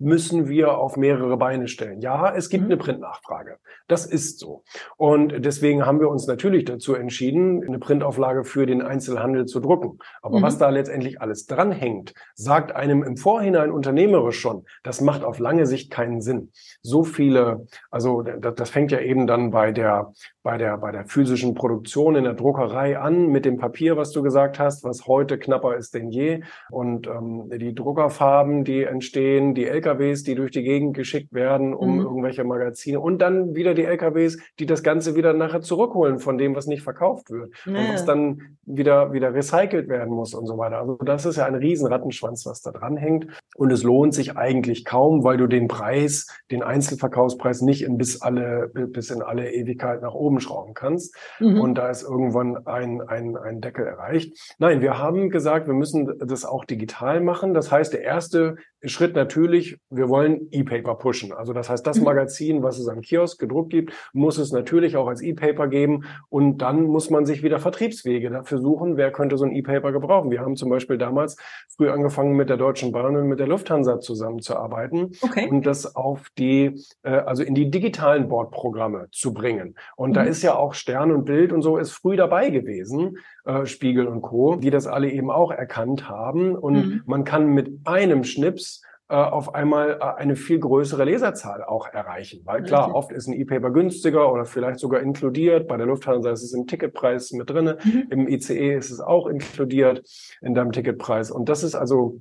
[0.00, 2.00] müssen wir auf mehrere Beine stellen.
[2.00, 2.70] Ja, es gibt mhm.
[2.70, 3.58] eine Printnachfrage.
[3.86, 4.64] Das ist so.
[4.96, 9.98] Und deswegen haben wir uns natürlich dazu entschieden, eine Printauflage für den Einzelhandel zu drucken.
[10.22, 10.42] Aber mhm.
[10.42, 15.66] was da letztendlich alles dranhängt, sagt einem im Vorhinein unternehmerisch schon, das macht auf lange
[15.66, 16.50] Sicht keinen Sinn.
[16.80, 21.06] So viele, also das, das fängt ja eben dann bei der, bei der, bei der
[21.06, 25.38] physischen Produktion in der Druckerei an mit dem Papier, was du gesagt hast, was heute
[25.38, 26.42] knapper ist denn je.
[26.70, 31.74] Und ähm, die Druckerfarben, die entstehen, die LKW LKWs, die durch die Gegend geschickt werden,
[31.74, 32.00] um mhm.
[32.00, 36.54] irgendwelche Magazine und dann wieder die LKWs, die das Ganze wieder nachher zurückholen von dem,
[36.54, 37.80] was nicht verkauft wird naja.
[37.80, 40.78] und was dann wieder, wieder recycelt werden muss und so weiter.
[40.78, 43.26] Also das ist ja ein riesen Rattenschwanz, was da dran hängt
[43.56, 48.20] und es lohnt sich eigentlich kaum, weil du den Preis, den Einzelverkaufspreis nicht in bis
[48.20, 51.60] alle, bis in alle Ewigkeit nach oben schrauben kannst mhm.
[51.60, 54.54] und da ist irgendwann ein, ein, ein Deckel erreicht.
[54.58, 57.54] Nein, wir haben gesagt, wir müssen das auch digital machen.
[57.54, 61.32] Das heißt, der erste Schritt natürlich, wir wollen E-Paper pushen.
[61.32, 62.04] Also das heißt, das mhm.
[62.04, 66.04] Magazin, was es am Kiosk gedruckt gibt, muss es natürlich auch als E-Paper geben.
[66.28, 70.30] Und dann muss man sich wieder Vertriebswege dafür suchen, wer könnte so ein E-Paper gebrauchen.
[70.30, 71.36] Wir haben zum Beispiel damals
[71.76, 75.48] früh angefangen, mit der Deutschen Bahn und mit der Lufthansa zusammenzuarbeiten okay.
[75.48, 79.74] und das auf die, äh, also in die digitalen Bordprogramme zu bringen.
[79.96, 80.16] Und.
[80.24, 84.06] Da ist ja auch Stern und Bild und so ist früh dabei gewesen, äh, Spiegel
[84.06, 86.54] und Co., die das alle eben auch erkannt haben.
[86.54, 87.02] Und mhm.
[87.06, 92.42] man kann mit einem Schnips äh, auf einmal äh, eine viel größere Leserzahl auch erreichen.
[92.44, 92.96] Weil klar, okay.
[92.96, 95.66] oft ist ein E-Paper günstiger oder vielleicht sogar inkludiert.
[95.66, 97.78] Bei der Lufthansa ist es im Ticketpreis mit drinne.
[97.82, 98.06] Mhm.
[98.10, 100.02] Im ICE ist es auch inkludiert
[100.40, 101.32] in deinem Ticketpreis.
[101.32, 102.20] Und das ist also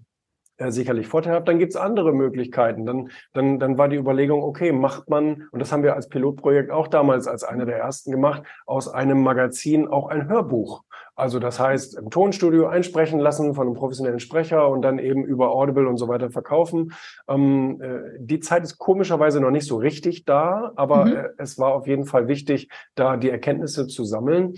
[0.59, 1.47] äh, sicherlich vorteilhaft.
[1.47, 2.85] Dann gibt's andere Möglichkeiten.
[2.85, 6.69] Dann, dann, dann war die Überlegung, okay, macht man, und das haben wir als Pilotprojekt
[6.69, 10.83] auch damals als einer der ersten gemacht, aus einem Magazin auch ein Hörbuch.
[11.15, 15.51] Also das heißt, im Tonstudio einsprechen lassen von einem professionellen Sprecher und dann eben über
[15.51, 16.93] Audible und so weiter verkaufen.
[17.27, 21.15] Ähm, äh, die Zeit ist komischerweise noch nicht so richtig da, aber mhm.
[21.15, 24.55] äh, es war auf jeden Fall wichtig, da die Erkenntnisse zu sammeln.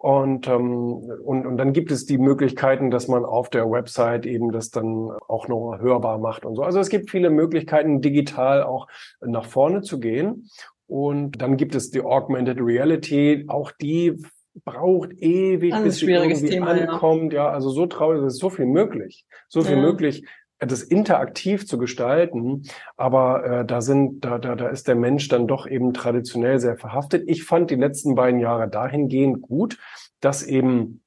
[0.00, 0.92] Und, ähm,
[1.24, 5.10] und, und dann gibt es die Möglichkeiten, dass man auf der Website eben das dann
[5.26, 6.62] auch noch hörbar macht und so.
[6.62, 8.86] Also es gibt viele Möglichkeiten, digital auch
[9.20, 10.48] nach vorne zu gehen.
[10.86, 13.44] Und dann gibt es die Augmented Reality.
[13.48, 14.22] Auch die
[14.64, 17.32] braucht ewig, Ein bis sie irgendwie Thema, ankommt.
[17.32, 17.46] Ja.
[17.46, 19.26] ja, also so traurig, es ist so viel möglich.
[19.48, 19.82] So viel ja.
[19.82, 20.24] möglich,
[20.58, 22.64] das interaktiv zu gestalten.
[22.96, 26.76] Aber äh, da sind, da, da, da ist der Mensch dann doch eben traditionell sehr
[26.76, 27.24] verhaftet.
[27.26, 29.78] Ich fand die letzten beiden Jahre dahingehend gut,
[30.20, 31.02] dass eben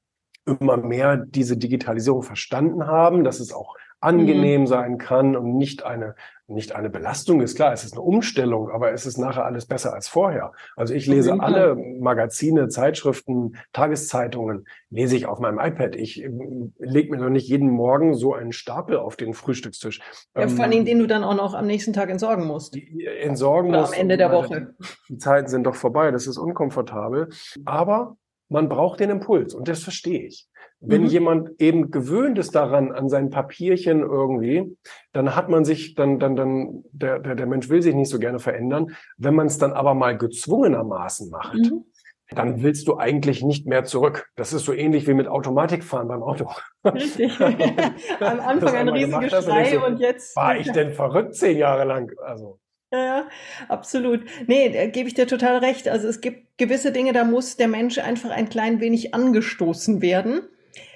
[0.45, 4.67] immer mehr diese Digitalisierung verstanden haben, dass es auch angenehm mhm.
[4.67, 6.15] sein kann und nicht eine,
[6.47, 7.55] nicht eine Belastung ist.
[7.55, 10.51] Klar, es ist eine Umstellung, aber es ist nachher alles besser als vorher.
[10.75, 15.95] Also ich lese alle Magazine, Zeitschriften, Tageszeitungen, lese ich auf meinem iPad.
[15.95, 20.01] Ich ähm, lege mir doch nicht jeden Morgen so einen Stapel auf den Frühstückstisch.
[20.35, 22.75] Ja, vor allem, ähm, den du dann auch noch am nächsten Tag entsorgen musst.
[23.21, 23.93] Entsorgen Oder musst.
[23.93, 24.73] Am Ende der Woche.
[25.09, 27.29] Die Zeiten sind doch vorbei, das ist unkomfortabel.
[27.65, 28.17] Aber
[28.49, 30.49] man braucht den Impuls und das verstehe ich.
[30.83, 31.07] Wenn mhm.
[31.07, 34.75] jemand eben gewöhnt ist daran, an sein Papierchen irgendwie,
[35.13, 38.17] dann hat man sich, dann, dann, dann, der, der, der Mensch will sich nicht so
[38.17, 38.95] gerne verändern.
[39.15, 41.85] Wenn man es dann aber mal gezwungenermaßen macht, mhm.
[42.31, 44.27] dann willst du eigentlich nicht mehr zurück.
[44.35, 46.49] Das ist so ähnlich wie mit Automatikfahren beim Auto.
[46.83, 47.39] Richtig.
[48.19, 50.35] Am Anfang ein Riesengeschrei und, und jetzt.
[50.35, 52.11] War ich denn verrückt zehn Jahre lang?
[52.25, 52.59] Also.
[52.91, 53.27] Ja, ja,
[53.69, 54.21] absolut.
[54.47, 55.87] Nee, da gebe ich dir total recht.
[55.87, 60.41] Also es gibt gewisse Dinge, da muss der Mensch einfach ein klein wenig angestoßen werden.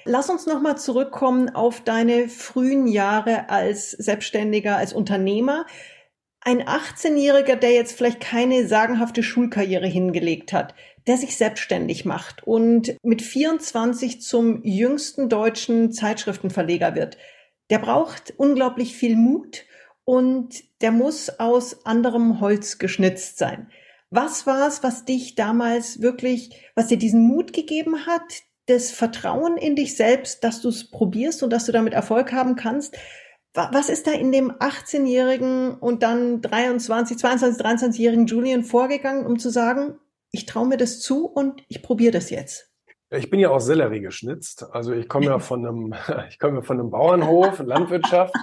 [0.08, 5.66] Lass uns nochmal zurückkommen auf deine frühen Jahre als Selbstständiger, als Unternehmer.
[6.40, 10.76] Ein 18-Jähriger, der jetzt vielleicht keine sagenhafte Schulkarriere hingelegt hat,
[11.08, 17.18] der sich selbstständig macht und mit 24 zum jüngsten deutschen Zeitschriftenverleger wird,
[17.70, 19.64] der braucht unglaublich viel Mut
[20.04, 23.72] und der muss aus anderem Holz geschnitzt sein.
[24.10, 29.56] Was war es, was dich damals wirklich, was dir diesen Mut gegeben hat, das Vertrauen
[29.56, 32.96] in dich selbst, dass du es probierst und dass du damit Erfolg haben kannst.
[33.54, 39.48] Was ist da in dem 18-jährigen und dann 23, 22, 23-jährigen Julian vorgegangen, um zu
[39.48, 39.98] sagen,
[40.30, 42.70] ich traue mir das zu und ich probiere das jetzt?
[43.10, 44.66] Ich bin ja auch Sellerie geschnitzt.
[44.72, 45.94] Also ich komme ja von einem,
[46.28, 48.34] ich komme ja von einem Bauernhof, Landwirtschaft.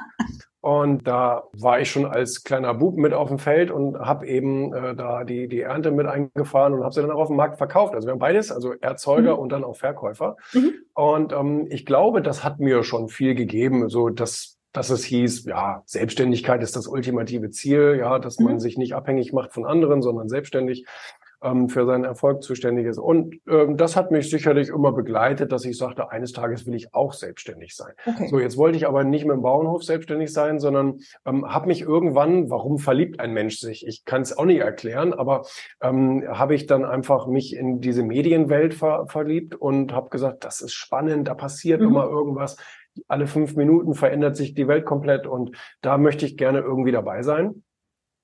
[0.63, 4.73] Und da war ich schon als kleiner Bub mit auf dem Feld und habe eben
[4.73, 7.57] äh, da die, die Ernte mit eingefahren und habe sie dann auch auf dem Markt
[7.57, 7.93] verkauft.
[7.93, 9.39] Also wir haben beides, also Erzeuger mhm.
[9.39, 10.37] und dann auch Verkäufer.
[10.53, 10.73] Mhm.
[10.93, 15.45] Und ähm, ich glaube, das hat mir schon viel gegeben, so dass dass es hieß,
[15.45, 18.59] ja, Selbstständigkeit ist das ultimative Ziel, ja, dass man mhm.
[18.59, 20.87] sich nicht abhängig macht von anderen, sondern selbstständig
[21.43, 22.97] ähm, für seinen Erfolg zuständig ist.
[22.97, 26.93] Und ähm, das hat mich sicherlich immer begleitet, dass ich sagte, eines Tages will ich
[26.93, 27.93] auch selbstständig sein.
[28.05, 28.27] Okay.
[28.29, 31.81] So, jetzt wollte ich aber nicht mit dem Bauernhof selbstständig sein, sondern ähm, habe mich
[31.81, 33.85] irgendwann, warum verliebt ein Mensch sich?
[33.85, 35.43] Ich kann es auch nicht erklären, aber
[35.81, 40.61] ähm, habe ich dann einfach mich in diese Medienwelt ver verliebt und habe gesagt, das
[40.61, 41.87] ist spannend, da passiert mhm.
[41.87, 42.57] immer irgendwas
[43.07, 47.23] alle fünf Minuten verändert sich die Welt komplett und da möchte ich gerne irgendwie dabei
[47.23, 47.63] sein.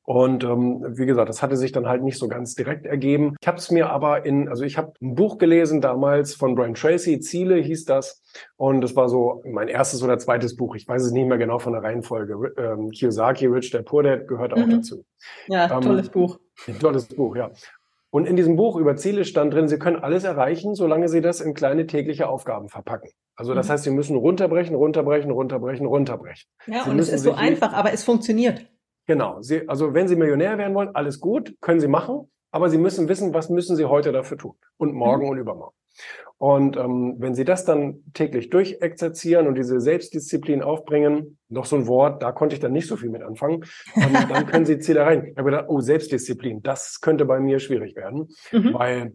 [0.10, 3.36] Und ähm, wie gesagt, das hatte sich dann halt nicht so ganz direkt ergeben.
[3.40, 6.74] Ich habe es mir aber in, also ich habe ein Buch gelesen damals von Brian
[6.74, 8.24] Tracy, Ziele hieß das.
[8.58, 10.76] Und das war so mein erstes oder zweites Buch.
[10.76, 12.54] Ich weiß es nicht mehr genau von der Reihenfolge.
[12.58, 14.72] Ähm, Kiyosaki, Rich Dad Poor Dad gehört auch mhm.
[14.72, 15.06] dazu.
[15.46, 16.40] Ja, ähm, tolles Buch.
[16.82, 17.52] Tolles Buch, ja.
[18.10, 21.40] Und in diesem Buch über Ziele stand drin, Sie können alles erreichen, solange Sie das
[21.40, 23.12] in kleine tägliche Aufgaben verpacken.
[23.36, 23.74] Also das mhm.
[23.74, 26.50] heißt, Sie müssen runterbrechen, runterbrechen, runterbrechen, runterbrechen.
[26.66, 28.66] Ja, Sie und es ist so einfach, aber es funktioniert.
[29.10, 29.42] Genau.
[29.42, 33.10] Sie, also wenn Sie Millionär werden wollen, alles gut, können Sie machen, aber Sie müssen
[33.10, 35.30] wissen, was müssen Sie heute dafür tun und morgen mhm.
[35.32, 35.76] und übermorgen.
[36.38, 41.88] Und ähm, wenn Sie das dann täglich durchexerzieren und diese Selbstdisziplin aufbringen, noch so ein
[41.88, 45.00] Wort, da konnte ich dann nicht so viel mit anfangen, ähm, dann können Sie Ziele
[45.00, 45.26] erreichen.
[45.26, 48.76] Ich habe gedacht, oh, Selbstdisziplin, das könnte bei mir schwierig werden, mhm.
[48.76, 49.14] weil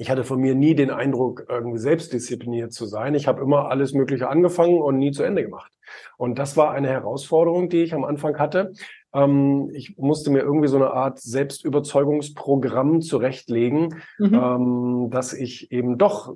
[0.00, 3.14] ich hatte von mir nie den Eindruck, irgendwie selbstdiszipliniert zu sein.
[3.14, 5.70] Ich habe immer alles Mögliche angefangen und nie zu Ende gemacht.
[6.16, 8.72] Und das war eine Herausforderung, die ich am Anfang hatte.
[9.12, 14.34] Ähm, ich musste mir irgendwie so eine Art Selbstüberzeugungsprogramm zurechtlegen, mhm.
[14.34, 16.34] ähm, dass ich eben doch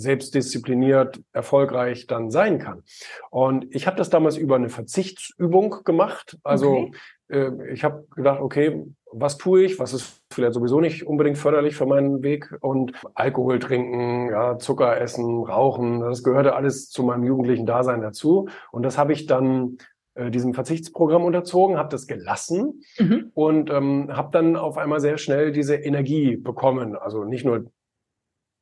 [0.00, 2.82] selbstdiszipliniert erfolgreich dann sein kann.
[3.30, 6.38] Und ich habe das damals über eine Verzichtsübung gemacht.
[6.42, 6.92] Also okay.
[7.28, 9.78] äh, ich habe gedacht, okay, was tue ich?
[9.78, 12.56] Was ist vielleicht sowieso nicht unbedingt förderlich für meinen Weg?
[12.60, 18.48] Und Alkohol trinken, ja, Zucker essen, rauchen, das gehörte alles zu meinem jugendlichen Dasein dazu.
[18.72, 19.78] Und das habe ich dann
[20.20, 23.30] äh, diesem Verzichtsprogramm unterzogen, habe das gelassen mhm.
[23.34, 26.94] und ähm, habe dann auf einmal sehr schnell diese Energie bekommen.
[26.94, 27.70] Also nicht nur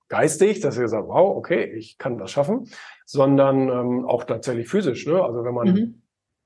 [0.09, 2.69] geistig, dass ihr sagt, wow, okay, ich kann das schaffen,
[3.05, 5.07] sondern ähm, auch tatsächlich physisch.
[5.07, 5.23] Ne?
[5.23, 6.03] Also wenn man mhm.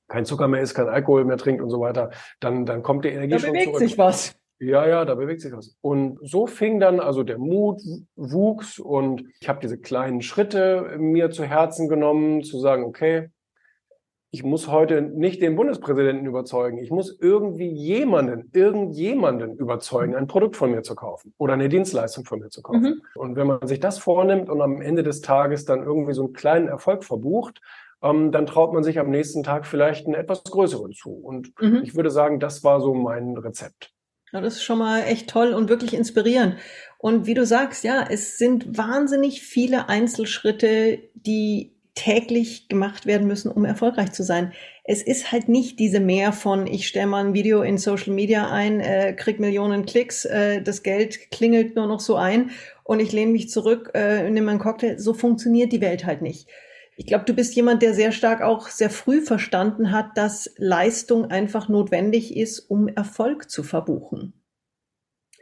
[0.09, 3.11] kein Zucker mehr isst, kein Alkohol mehr trinkt und so weiter, dann, dann kommt die
[3.11, 3.79] Energie da schon bewegt zurück.
[3.81, 4.35] sich was.
[4.59, 5.77] Ja, ja, da bewegt sich was.
[5.81, 7.83] Und so fing dann also der Mut
[8.14, 13.31] wuchs und ich habe diese kleinen Schritte mir zu Herzen genommen, zu sagen, okay,
[14.35, 16.79] ich muss heute nicht den Bundespräsidenten überzeugen.
[16.79, 22.25] Ich muss irgendwie jemanden, irgendjemanden überzeugen, ein Produkt von mir zu kaufen oder eine Dienstleistung
[22.25, 22.83] von mir zu kaufen.
[22.83, 23.03] Mhm.
[23.14, 26.33] Und wenn man sich das vornimmt und am Ende des Tages dann irgendwie so einen
[26.33, 27.61] kleinen Erfolg verbucht,
[28.03, 31.11] ähm, dann traut man sich am nächsten Tag vielleicht einen etwas größeren zu.
[31.11, 31.83] Und mhm.
[31.85, 33.92] ich würde sagen, das war so mein Rezept.
[34.33, 36.57] Ja, das ist schon mal echt toll und wirklich inspirierend.
[36.97, 43.50] Und wie du sagst, ja, es sind wahnsinnig viele Einzelschritte, die täglich gemacht werden müssen,
[43.50, 44.52] um erfolgreich zu sein.
[44.85, 48.50] Es ist halt nicht diese Mehr von, ich stelle mal ein Video in Social Media
[48.50, 52.50] ein, äh, krieg Millionen Klicks, äh, das Geld klingelt nur noch so ein
[52.85, 54.98] und ich lehne mich zurück, äh, nehme einen Cocktail.
[54.98, 56.48] So funktioniert die Welt halt nicht.
[56.96, 61.31] Ich glaube, du bist jemand, der sehr stark auch sehr früh verstanden hat, dass Leistung
[61.31, 64.35] einfach notwendig ist, um Erfolg zu verbuchen.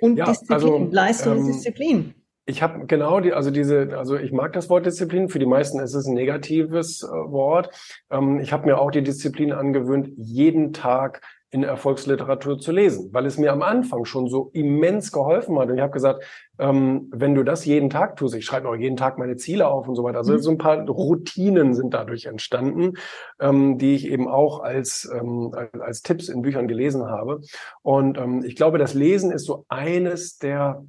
[0.00, 2.14] Und ja, Disziplin, also, Leistung ähm, ist Disziplin.
[2.46, 5.28] Ich habe genau die, also diese, also ich mag das Wort Disziplin.
[5.28, 7.70] Für die meisten ist es ein negatives äh, Wort.
[8.10, 11.22] Ähm, ich habe mir auch die Disziplin angewöhnt, jeden Tag
[11.52, 15.68] in Erfolgsliteratur zu lesen, weil es mir am Anfang schon so immens geholfen hat.
[15.68, 16.22] Und ich habe gesagt,
[16.58, 19.88] ähm, wenn du das jeden Tag tust, ich schreibe auch jeden Tag meine Ziele auf
[19.88, 20.18] und so weiter.
[20.18, 20.38] Also mhm.
[20.38, 22.94] so ein paar Routinen sind dadurch entstanden,
[23.40, 27.40] ähm, die ich eben auch als, ähm, als Tipps in Büchern gelesen habe.
[27.82, 30.84] Und ähm, ich glaube, das Lesen ist so eines der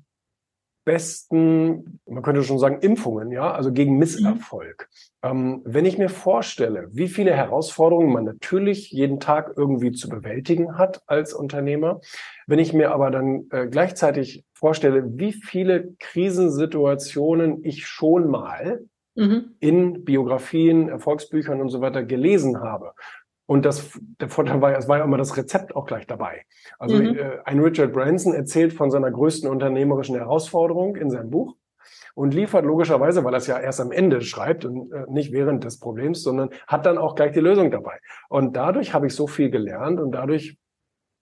[0.92, 4.90] besten, man könnte schon sagen, Impfungen, ja, also gegen Misserfolg.
[5.24, 5.30] Mhm.
[5.30, 10.78] Ähm, wenn ich mir vorstelle, wie viele Herausforderungen man natürlich jeden Tag irgendwie zu bewältigen
[10.78, 12.02] hat als Unternehmer,
[12.46, 18.82] wenn ich mir aber dann äh, gleichzeitig vorstelle, wie viele Krisensituationen ich schon mal
[19.16, 19.56] mhm.
[19.62, 22.92] in Biografien, Erfolgsbüchern und so weiter gelesen habe
[23.52, 26.46] und das, der Vorteil war, es war ja immer das Rezept auch gleich dabei.
[26.80, 27.18] Also mhm.
[27.18, 31.58] äh, ein Richard Branson erzählt von seiner größten unternehmerischen Herausforderung in seinem Buch
[32.16, 35.66] und liefert logischerweise, weil er es ja erst am Ende schreibt und äh, nicht während
[35.66, 38.00] des Problems, sondern hat dann auch gleich die Lösung dabei.
[38.30, 40.58] Und dadurch habe ich so viel gelernt und dadurch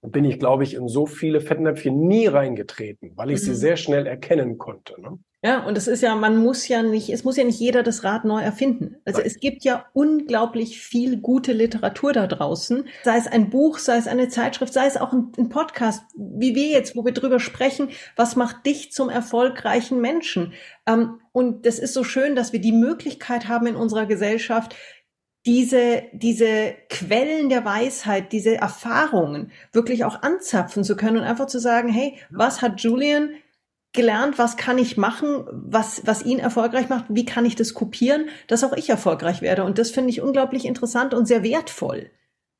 [0.04, 3.46] bin ich, glaube ich, in so viele Fettnäpfchen nie reingetreten, weil ich mhm.
[3.46, 5.02] sie sehr schnell erkennen konnte.
[5.02, 5.18] Ne?
[5.41, 8.04] Ja, und es ist ja, man muss ja nicht, es muss ja nicht jeder das
[8.04, 8.97] Rad neu erfinden.
[9.06, 9.28] Also Nein.
[9.28, 14.08] es gibt ja unglaublich viel gute Literatur da draußen, sei es ein Buch, sei es
[14.08, 17.88] eine Zeitschrift, sei es auch ein, ein Podcast, wie wir jetzt, wo wir drüber sprechen,
[18.17, 20.52] was macht dich zum erfolgreichen Menschen?
[20.86, 24.75] Ähm, und das ist so schön, dass wir die Möglichkeit haben in unserer Gesellschaft,
[25.45, 31.60] diese, diese Quellen der Weisheit, diese Erfahrungen wirklich auch anzapfen zu können und einfach zu
[31.60, 33.30] sagen, hey, was hat Julian
[33.91, 38.30] gelernt, was kann ich machen, was, was ihn erfolgreich macht, wie kann ich das kopieren,
[38.47, 39.63] dass auch ich erfolgreich werde.
[39.63, 42.12] Und das finde ich unglaublich interessant und sehr wertvoll.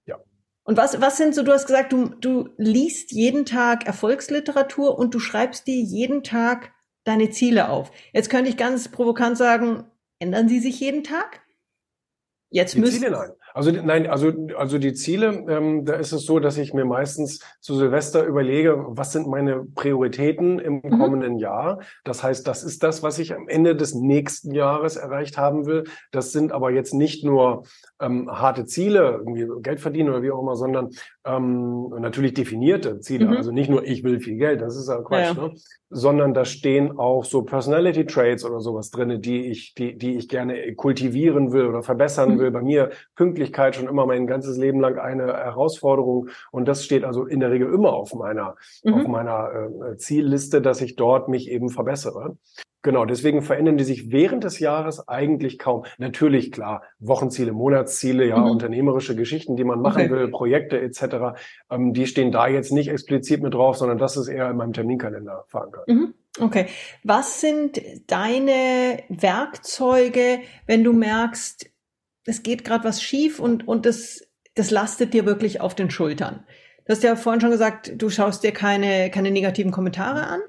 [0.06, 0.18] Ja.
[0.64, 5.14] Und was, was sind so, du hast gesagt, du, du liest jeden Tag Erfolgsliteratur und
[5.14, 7.92] du schreibst dir jeden Tag deine Ziele auf.
[8.12, 9.86] Jetzt könnte ich ganz provokant sagen,
[10.18, 11.42] ändern sie sich jeden Tag?
[12.50, 13.00] Jetzt die müssen.
[13.00, 13.32] Ziele nein.
[13.54, 17.40] Also nein, also also die Ziele, ähm, da ist es so, dass ich mir meistens
[17.60, 21.00] zu Silvester überlege, was sind meine Prioritäten im mhm.
[21.00, 21.80] kommenden Jahr.
[22.04, 25.86] Das heißt, das ist das, was ich am Ende des nächsten Jahres erreicht haben will.
[26.12, 27.64] Das sind aber jetzt nicht nur
[28.00, 30.90] ähm, harte Ziele, irgendwie Geld verdienen oder wie auch immer, sondern
[31.26, 33.28] ähm, natürlich definierte Ziele.
[33.28, 33.38] Mhm.
[33.38, 35.48] Also nicht nur ich will viel Geld, das ist ja Quatsch, ja.
[35.48, 35.54] Ne?
[35.90, 40.30] sondern da stehen auch so Personality Traits oder sowas drinne, die ich, die, die ich
[40.30, 42.40] gerne kultivieren will oder verbessern mhm.
[42.40, 42.52] will.
[42.52, 47.26] Bei mir Pünktlichkeit schon immer mein ganzes Leben lang eine Herausforderung und das steht also
[47.26, 48.94] in der Regel immer auf meiner, mhm.
[48.94, 52.38] auf meiner äh, Zielliste, dass ich dort mich eben verbessere.
[52.82, 55.86] Genau, deswegen verändern die sich während des Jahres eigentlich kaum.
[55.98, 58.52] Natürlich, klar, Wochenziele, Monatsziele, ja, mhm.
[58.52, 60.12] unternehmerische Geschichten, die man machen okay.
[60.12, 61.38] will, Projekte etc.,
[61.70, 64.72] ähm, die stehen da jetzt nicht explizit mit drauf, sondern das ist eher in meinem
[64.72, 65.88] Terminkalender verankert.
[65.90, 66.14] Mhm.
[66.40, 66.68] Okay.
[67.04, 71.70] Was sind deine Werkzeuge, wenn du merkst,
[72.26, 76.46] es geht gerade was schief und, und das, das lastet dir wirklich auf den Schultern?
[76.86, 80.40] Du hast ja vorhin schon gesagt, du schaust dir keine, keine negativen Kommentare an.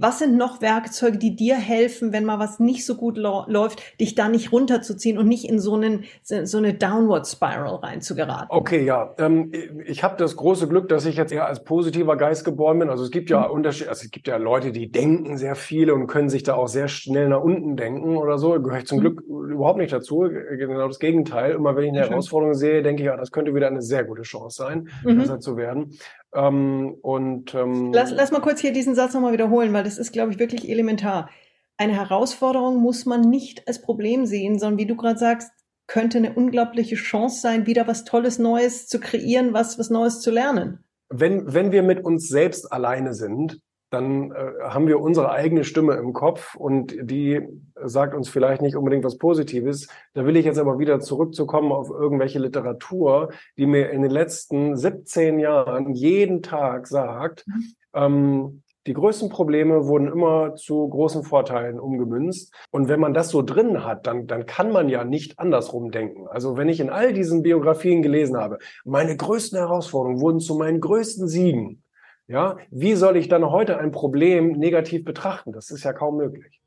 [0.00, 4.14] Was sind noch Werkzeuge, die dir helfen, wenn mal was nicht so gut läuft, dich
[4.14, 8.48] da nicht runterzuziehen und nicht in so, einen, so eine Downward Spiral reinzugeraten?
[8.48, 9.14] Okay, ja.
[9.18, 9.52] Ähm,
[9.84, 12.88] ich habe das große Glück, dass ich jetzt eher als positiver Geist geboren bin.
[12.88, 13.54] Also es gibt ja mhm.
[13.54, 16.68] Unterschiede, also es gibt ja Leute, die denken sehr viel und können sich da auch
[16.68, 18.58] sehr schnell nach unten denken oder so.
[18.60, 19.02] Gehöre ich zum mhm.
[19.02, 20.20] Glück überhaupt nicht dazu.
[20.20, 21.52] Genau das Gegenteil.
[21.52, 24.22] Immer wenn ich eine Herausforderung sehe, denke ich, ja, das könnte wieder eine sehr gute
[24.22, 25.18] Chance sein, mhm.
[25.18, 25.90] besser zu werden.
[26.34, 30.12] Ähm, und ähm, lass, lass mal kurz hier diesen Satz nochmal wiederholen, weil das ist,
[30.12, 31.30] glaube ich, wirklich elementar.
[31.76, 35.50] Eine Herausforderung muss man nicht als Problem sehen, sondern wie du gerade sagst,
[35.86, 40.30] könnte eine unglaubliche Chance sein, wieder was Tolles Neues zu kreieren, was, was Neues zu
[40.30, 40.84] lernen.
[41.08, 43.60] Wenn, wenn wir mit uns selbst alleine sind,
[43.90, 47.40] dann äh, haben wir unsere eigene Stimme im Kopf und die
[47.82, 49.88] sagt uns vielleicht nicht unbedingt was Positives.
[50.14, 54.76] Da will ich jetzt aber wieder zurückzukommen auf irgendwelche Literatur, die mir in den letzten
[54.76, 57.64] 17 Jahren jeden Tag sagt, mhm.
[57.94, 62.54] ähm, die größten Probleme wurden immer zu großen Vorteilen umgemünzt.
[62.70, 66.26] Und wenn man das so drin hat, dann, dann kann man ja nicht andersrum denken.
[66.28, 70.80] Also wenn ich in all diesen Biografien gelesen habe, meine größten Herausforderungen wurden zu meinen
[70.80, 71.82] größten Siegen,
[72.30, 75.52] ja, wie soll ich dann heute ein Problem negativ betrachten?
[75.52, 76.60] Das ist ja kaum möglich.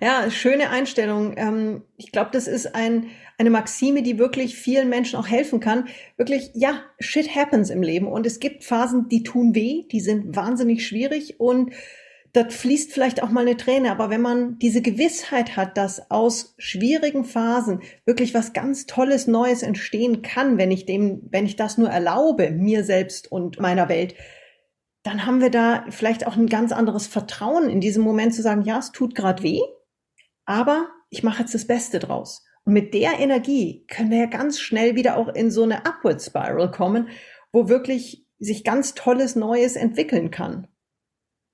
[0.00, 1.34] Ja, schöne Einstellung.
[1.36, 5.88] Ähm, ich glaube, das ist ein, eine Maxime, die wirklich vielen Menschen auch helfen kann.
[6.16, 10.36] Wirklich, ja, shit happens im Leben und es gibt Phasen, die tun weh, die sind
[10.36, 11.72] wahnsinnig schwierig und
[12.32, 16.54] dort fließt vielleicht auch mal eine Träne, aber wenn man diese Gewissheit hat, dass aus
[16.58, 21.76] schwierigen Phasen wirklich was ganz Tolles Neues entstehen kann, wenn ich dem, wenn ich das
[21.76, 24.14] nur erlaube, mir selbst und meiner Welt,
[25.02, 28.62] dann haben wir da vielleicht auch ein ganz anderes Vertrauen in diesem Moment zu sagen,
[28.62, 29.60] ja, es tut gerade weh,
[30.46, 32.44] aber ich mache jetzt das Beste draus.
[32.64, 36.22] Und mit der Energie können wir ja ganz schnell wieder auch in so eine Upward
[36.22, 37.08] Spiral kommen,
[37.52, 40.68] wo wirklich sich ganz Tolles Neues entwickeln kann.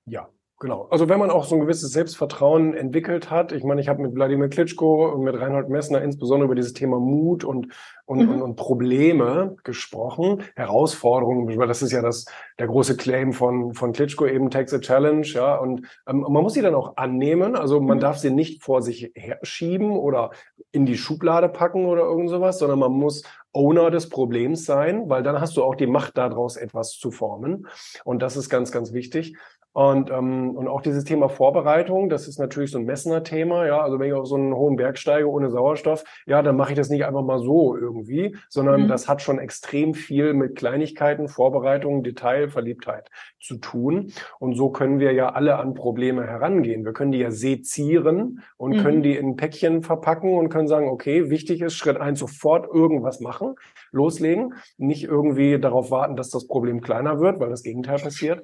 [0.05, 0.29] Ja,
[0.61, 0.87] Genau.
[0.91, 4.13] Also wenn man auch so ein gewisses Selbstvertrauen entwickelt hat, ich meine, ich habe mit
[4.13, 7.69] Wladimir Klitschko und mit Reinhold Messner insbesondere über dieses Thema Mut und,
[8.05, 8.29] und, mhm.
[8.29, 12.25] und, und, Probleme gesprochen, Herausforderungen, weil das ist ja das
[12.59, 16.55] der große Claim von von Klitschko eben takes a challenge, ja, und ähm, man muss
[16.55, 18.01] sie dann auch annehmen, also man mhm.
[18.01, 20.31] darf sie nicht vor sich herschieben oder
[20.73, 23.23] in die Schublade packen oder irgend sowas, sondern man muss
[23.53, 27.67] Owner des Problems sein, weil dann hast du auch die Macht daraus etwas zu formen
[28.03, 29.37] und das ist ganz ganz wichtig.
[29.71, 33.67] Und, ähm, und auch dieses Thema Vorbereitung, das ist natürlich so ein Messner Thema.
[33.67, 36.71] Ja, also wenn ich auf so einen hohen Berg steige ohne Sauerstoff, ja, dann mache
[36.71, 38.87] ich das nicht einfach mal so irgendwie, sondern mhm.
[38.87, 43.09] das hat schon extrem viel mit Kleinigkeiten, Vorbereitung, Detail, Verliebtheit
[43.39, 44.11] zu tun.
[44.39, 46.83] Und so können wir ja alle an Probleme herangehen.
[46.83, 48.81] Wir können die ja sezieren und mhm.
[48.81, 53.19] können die in Päckchen verpacken und können sagen, okay, wichtig ist Schritt eins sofort irgendwas
[53.19, 53.55] machen,
[53.91, 58.43] loslegen, nicht irgendwie darauf warten, dass das Problem kleiner wird, weil das Gegenteil passiert.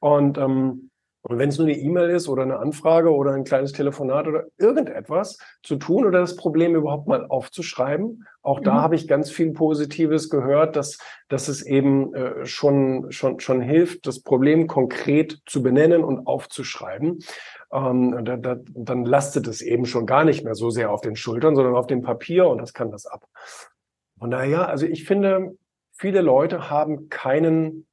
[0.00, 0.90] Und, ähm,
[1.24, 4.46] und wenn es nur eine E-Mail ist oder eine Anfrage oder ein kleines Telefonat oder
[4.58, 8.78] irgendetwas zu tun oder das Problem überhaupt mal aufzuschreiben, auch da mhm.
[8.78, 14.08] habe ich ganz viel Positives gehört, dass, dass es eben äh, schon, schon, schon hilft,
[14.08, 17.20] das Problem konkret zu benennen und aufzuschreiben.
[17.72, 21.14] Ähm, da, da, dann lastet es eben schon gar nicht mehr so sehr auf den
[21.14, 23.24] Schultern, sondern auf dem Papier und das kann das ab.
[24.18, 25.56] Von daher, also ich finde,
[25.92, 27.86] viele Leute haben keinen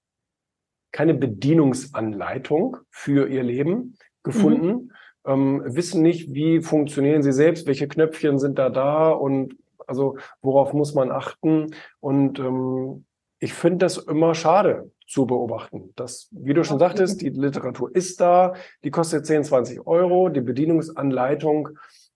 [0.92, 4.92] keine Bedienungsanleitung für ihr Leben gefunden, mhm.
[5.26, 9.56] ähm, wissen nicht, wie funktionieren sie selbst, welche Knöpfchen sind da da und
[9.88, 11.74] also worauf muss man achten.
[12.00, 13.06] Und ähm,
[13.40, 15.92] ich finde das immer schade zu beobachten.
[15.96, 16.86] Das, wie du schon okay.
[16.86, 21.70] sagtest, die Literatur ist da, die kostet 10, 20 Euro, die Bedienungsanleitung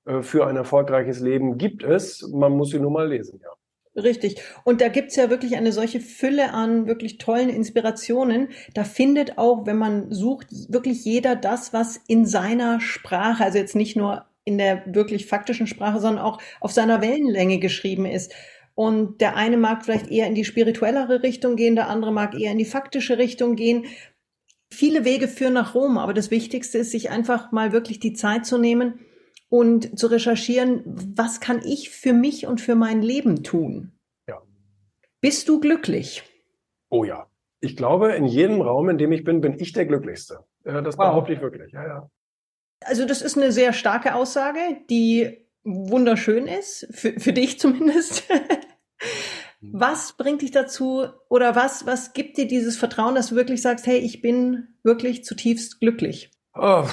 [0.05, 2.27] äh, für ein erfolgreiches Leben gibt es.
[2.31, 3.49] Man muss sie nur mal lesen, ja.
[3.95, 4.41] Richtig.
[4.63, 8.49] Und da gibt's ja wirklich eine solche Fülle an wirklich tollen Inspirationen.
[8.73, 13.75] Da findet auch, wenn man sucht, wirklich jeder das, was in seiner Sprache, also jetzt
[13.75, 18.33] nicht nur in der wirklich faktischen Sprache, sondern auch auf seiner Wellenlänge geschrieben ist.
[18.75, 22.51] Und der eine mag vielleicht eher in die spirituellere Richtung gehen, der andere mag eher
[22.51, 23.85] in die faktische Richtung gehen.
[24.71, 28.47] Viele Wege führen nach Rom, aber das Wichtigste ist, sich einfach mal wirklich die Zeit
[28.47, 28.99] zu nehmen,
[29.53, 30.81] und zu recherchieren,
[31.15, 33.91] was kann ich für mich und für mein Leben tun?
[34.27, 34.41] Ja.
[35.21, 36.23] Bist du glücklich?
[36.89, 37.27] Oh ja.
[37.59, 40.39] Ich glaube, in jedem Raum, in dem ich bin, bin ich der Glücklichste.
[40.63, 41.05] Das wow.
[41.05, 41.71] behaupte ich wirklich.
[41.71, 42.09] Ja, ja.
[42.83, 48.23] Also das ist eine sehr starke Aussage, die wunderschön ist, für, für dich zumindest.
[49.61, 49.71] Mhm.
[49.71, 53.85] was bringt dich dazu oder was, was gibt dir dieses Vertrauen, dass du wirklich sagst,
[53.85, 56.31] hey, ich bin wirklich zutiefst glücklich?
[56.55, 56.87] Oh,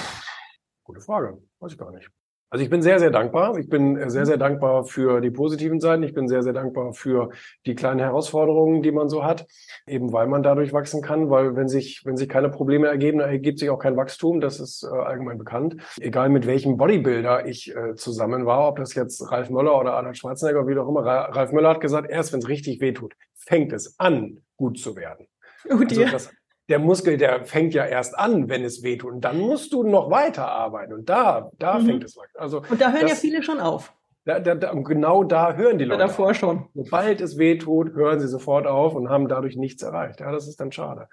[0.83, 1.41] gute Frage.
[1.59, 2.11] Weiß ich gar nicht.
[2.53, 3.57] Also ich bin sehr, sehr dankbar.
[3.57, 6.03] Ich bin sehr, sehr dankbar für die positiven Seiten.
[6.03, 7.29] Ich bin sehr, sehr dankbar für
[7.65, 9.47] die kleinen Herausforderungen, die man so hat,
[9.87, 13.29] eben weil man dadurch wachsen kann, weil wenn sich, wenn sich keine Probleme ergeben, dann
[13.29, 14.41] ergibt sich auch kein Wachstum.
[14.41, 15.77] Das ist äh, allgemein bekannt.
[16.01, 20.17] Egal mit welchem Bodybuilder ich äh, zusammen war, ob das jetzt Ralf Möller oder Arnold
[20.17, 21.05] Schwarzenegger, wie auch immer.
[21.05, 25.25] Ralf Möller hat gesagt, erst wenn es richtig wehtut, fängt es an, gut zu werden.
[25.69, 26.33] Oh, also das,
[26.69, 29.13] der Muskel, der fängt ja erst an, wenn es wehtut.
[29.13, 30.93] Und dann musst du noch weiter arbeiten.
[30.93, 31.85] Und da, da mhm.
[31.85, 32.25] fängt es an.
[32.35, 33.93] Also, und da hören das, ja viele schon auf.
[34.25, 36.01] Da, da, da, genau da hören die Leute.
[36.01, 36.67] Ja, davor schon.
[36.73, 40.19] Sobald es wehtut, hören sie sofort auf und haben dadurch nichts erreicht.
[40.19, 41.07] Ja, das ist dann schade.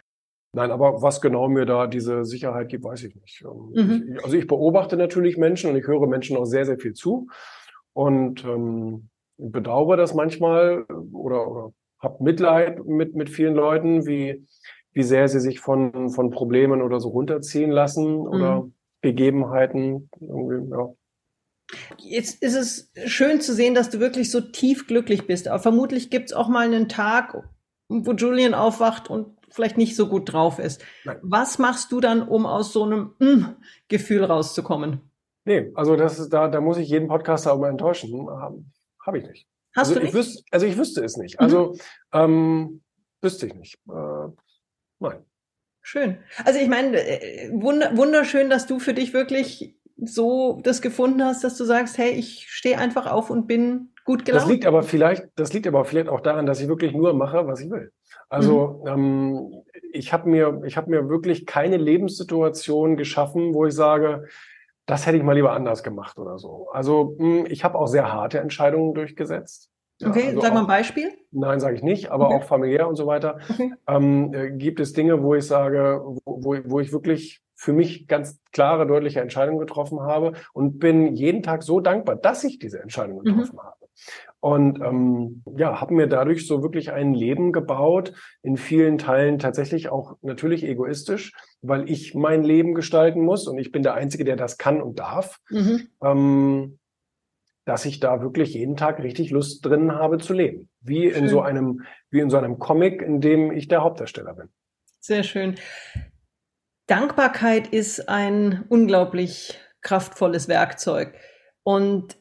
[0.53, 3.44] Nein, aber was genau mir da diese Sicherheit gibt, weiß ich nicht.
[3.44, 4.14] Ähm, mhm.
[4.14, 7.28] Ich, also ich beobachte natürlich Menschen und ich höre Menschen auch sehr, sehr viel zu
[7.92, 14.46] und ähm, bedauere das manchmal oder, oder habe Mitleid mit, mit vielen Leuten, wie,
[14.99, 18.74] wie sehr sie sich von, von Problemen oder so runterziehen lassen oder mhm.
[19.01, 20.11] Begebenheiten.
[20.20, 20.92] Irgendwie, ja.
[21.99, 25.46] Jetzt ist es schön zu sehen, dass du wirklich so tief glücklich bist.
[25.46, 27.44] Aber vermutlich gibt es auch mal einen Tag,
[27.88, 30.84] wo Julian aufwacht und vielleicht nicht so gut drauf ist.
[31.05, 31.18] Nein.
[31.22, 33.55] Was machst du dann, um aus so einem mm
[33.86, 35.01] Gefühl rauszukommen?
[35.44, 38.28] Nee, also das ist da, da muss ich jeden Podcaster aber enttäuschen.
[38.28, 38.64] Habe
[39.07, 39.46] hab ich nicht.
[39.76, 40.09] Hast also du nicht?
[40.09, 41.38] Ich wüsste, also ich wüsste es nicht.
[41.38, 41.78] Also mhm.
[42.14, 42.80] ähm,
[43.22, 43.78] wüsste ich nicht.
[43.88, 44.32] Äh,
[45.01, 45.24] Nein.
[45.80, 46.18] Schön.
[46.44, 51.57] Also ich meine, äh, wunderschön, dass du für dich wirklich so das gefunden hast, dass
[51.57, 54.42] du sagst, hey, ich stehe einfach auf und bin gut gelaunt.
[54.42, 57.46] Das liegt aber vielleicht, das liegt aber vielleicht auch daran, dass ich wirklich nur mache,
[57.46, 57.92] was ich will.
[58.28, 58.88] Also mhm.
[58.88, 64.28] ähm, ich habe mir, ich habe mir wirklich keine Lebenssituation geschaffen, wo ich sage,
[64.86, 66.68] das hätte ich mal lieber anders gemacht oder so.
[66.70, 69.70] Also mh, hm, ich habe auch sehr harte Entscheidungen durchgesetzt.
[70.03, 71.18] Okay, also sag mal ein Beispiel.
[71.31, 72.37] Nein, sage ich nicht, aber okay.
[72.37, 73.39] auch familiär und so weiter.
[73.51, 73.72] Okay.
[73.87, 78.41] Ähm, äh, gibt es Dinge, wo ich sage, wo, wo ich wirklich für mich ganz
[78.53, 83.18] klare, deutliche Entscheidungen getroffen habe und bin jeden Tag so dankbar, dass ich diese Entscheidung
[83.18, 83.24] mhm.
[83.24, 83.61] getroffen mhm.
[83.61, 83.89] habe.
[84.41, 88.12] Und ähm, ja, habe mir dadurch so wirklich ein Leben gebaut,
[88.43, 93.72] in vielen Teilen tatsächlich auch natürlich egoistisch, weil ich mein Leben gestalten muss und ich
[93.72, 95.41] bin der Einzige, der das kann und darf.
[95.51, 95.89] Mhm.
[96.01, 96.78] Ähm,
[97.69, 100.71] dass ich da wirklich jeden Tag richtig Lust drin habe zu leben.
[100.81, 101.25] Wie schön.
[101.25, 104.49] in so einem, wie in so einem Comic, in dem ich der Hauptdarsteller bin.
[105.01, 105.57] Sehr schön.
[106.87, 111.12] Dankbarkeit ist ein unglaublich kraftvolles Werkzeug.
[111.62, 112.16] Und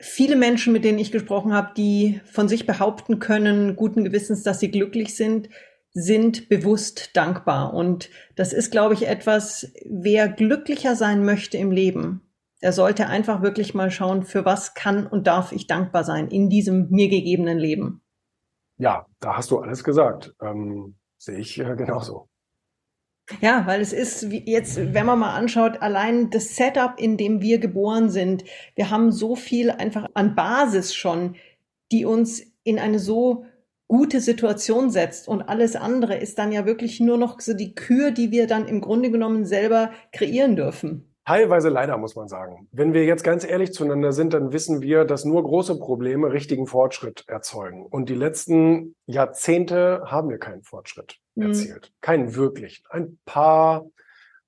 [0.00, 4.60] viele Menschen, mit denen ich gesprochen habe, die von sich behaupten können, guten Gewissens, dass
[4.60, 5.48] sie glücklich sind,
[5.90, 7.74] sind bewusst dankbar.
[7.74, 12.27] Und das ist, glaube ich, etwas, wer glücklicher sein möchte im Leben,
[12.62, 16.48] der sollte einfach wirklich mal schauen, für was kann und darf ich dankbar sein in
[16.48, 18.02] diesem mir gegebenen Leben.
[18.78, 20.34] Ja, da hast du alles gesagt.
[20.40, 22.28] Ähm, sehe ich äh, genauso.
[23.40, 27.42] Ja, weil es ist wie jetzt, wenn man mal anschaut, allein das Setup, in dem
[27.42, 28.44] wir geboren sind,
[28.74, 31.36] wir haben so viel einfach an Basis schon,
[31.92, 33.44] die uns in eine so
[33.86, 38.10] gute Situation setzt und alles andere ist dann ja wirklich nur noch so die Kür,
[38.10, 41.14] die wir dann im Grunde genommen selber kreieren dürfen.
[41.28, 42.68] Teilweise leider, muss man sagen.
[42.72, 46.66] Wenn wir jetzt ganz ehrlich zueinander sind, dann wissen wir, dass nur große Probleme richtigen
[46.66, 47.84] Fortschritt erzeugen.
[47.84, 51.48] Und die letzten Jahrzehnte haben wir keinen Fortschritt mhm.
[51.48, 51.92] erzielt.
[52.00, 52.82] Keinen wirklichen.
[52.88, 53.84] Ein paar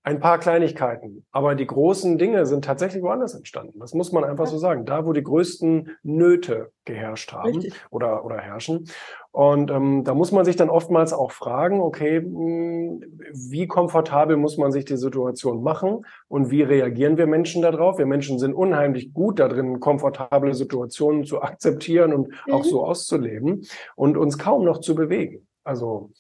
[0.03, 1.27] ein paar Kleinigkeiten.
[1.31, 3.79] Aber die großen Dinge sind tatsächlich woanders entstanden.
[3.81, 4.87] Das muss man einfach so sagen.
[4.87, 8.89] Da, wo die größten Nöte geherrscht haben oder, oder herrschen.
[9.31, 14.57] Und ähm, da muss man sich dann oftmals auch fragen, okay, hm, wie komfortabel muss
[14.57, 17.99] man sich die Situation machen und wie reagieren wir Menschen darauf?
[17.99, 22.53] Wir Menschen sind unheimlich gut darin, komfortable Situationen zu akzeptieren und mhm.
[22.53, 25.47] auch so auszuleben und uns kaum noch zu bewegen.
[25.63, 26.11] Also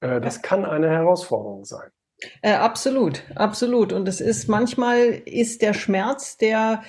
[0.00, 1.90] äh, das kann eine Herausforderung sein.
[2.42, 3.92] Äh, absolut, absolut.
[3.92, 6.82] Und es ist manchmal ist der Schmerz, der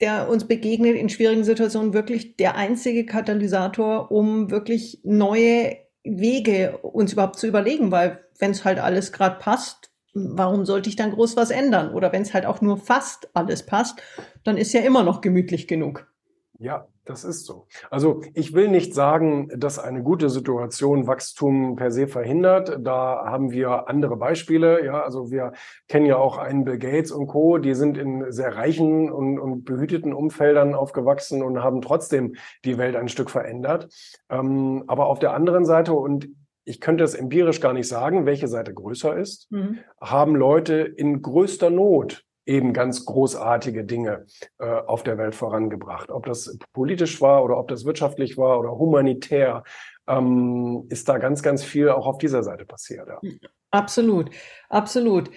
[0.00, 7.12] der uns begegnet in schwierigen Situationen wirklich der einzige Katalysator, um wirklich neue Wege uns
[7.12, 11.36] überhaupt zu überlegen, weil wenn es halt alles gerade passt, warum sollte ich dann groß
[11.36, 11.92] was ändern?
[11.92, 14.02] Oder wenn es halt auch nur fast alles passt,
[14.42, 16.10] dann ist ja immer noch gemütlich genug.
[16.58, 17.66] Ja, das ist so.
[17.90, 22.78] Also ich will nicht sagen, dass eine gute Situation Wachstum per se verhindert.
[22.80, 24.84] Da haben wir andere Beispiele.
[24.84, 25.52] Ja, also wir
[25.88, 27.58] kennen ja auch einen Bill Gates und Co.
[27.58, 32.94] Die sind in sehr reichen und, und behüteten Umfeldern aufgewachsen und haben trotzdem die Welt
[32.94, 33.92] ein Stück verändert.
[34.30, 36.28] Ähm, aber auf der anderen Seite und
[36.64, 39.78] ich könnte es empirisch gar nicht sagen, welche Seite größer ist, mhm.
[40.00, 44.26] haben Leute in größter Not eben ganz großartige Dinge
[44.58, 46.10] äh, auf der Welt vorangebracht.
[46.10, 49.64] Ob das politisch war oder ob das wirtschaftlich war oder humanitär,
[50.08, 53.08] ähm, ist da ganz, ganz viel auch auf dieser Seite passiert.
[53.08, 53.20] Ja.
[53.70, 54.30] Absolut,
[54.68, 55.30] absolut.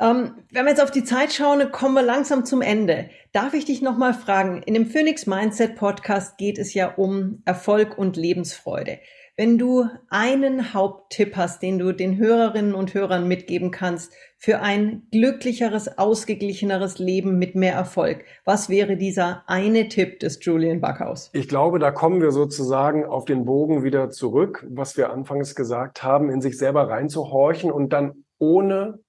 [0.00, 3.10] Ähm, wenn wir jetzt auf die Zeit schauen, kommen wir langsam zum Ende.
[3.32, 4.62] Darf ich dich nochmal fragen?
[4.62, 8.98] In dem Phoenix Mindset Podcast geht es ja um Erfolg und Lebensfreude.
[9.42, 15.08] Wenn du einen Haupttipp hast, den du den Hörerinnen und Hörern mitgeben kannst für ein
[15.10, 21.28] glücklicheres, ausgeglicheneres Leben mit mehr Erfolg, was wäre dieser eine Tipp des Julian Backhaus?
[21.32, 26.04] Ich glaube, da kommen wir sozusagen auf den Bogen wieder zurück, was wir anfangs gesagt
[26.04, 29.00] haben, in sich selber reinzuhorchen und dann ohne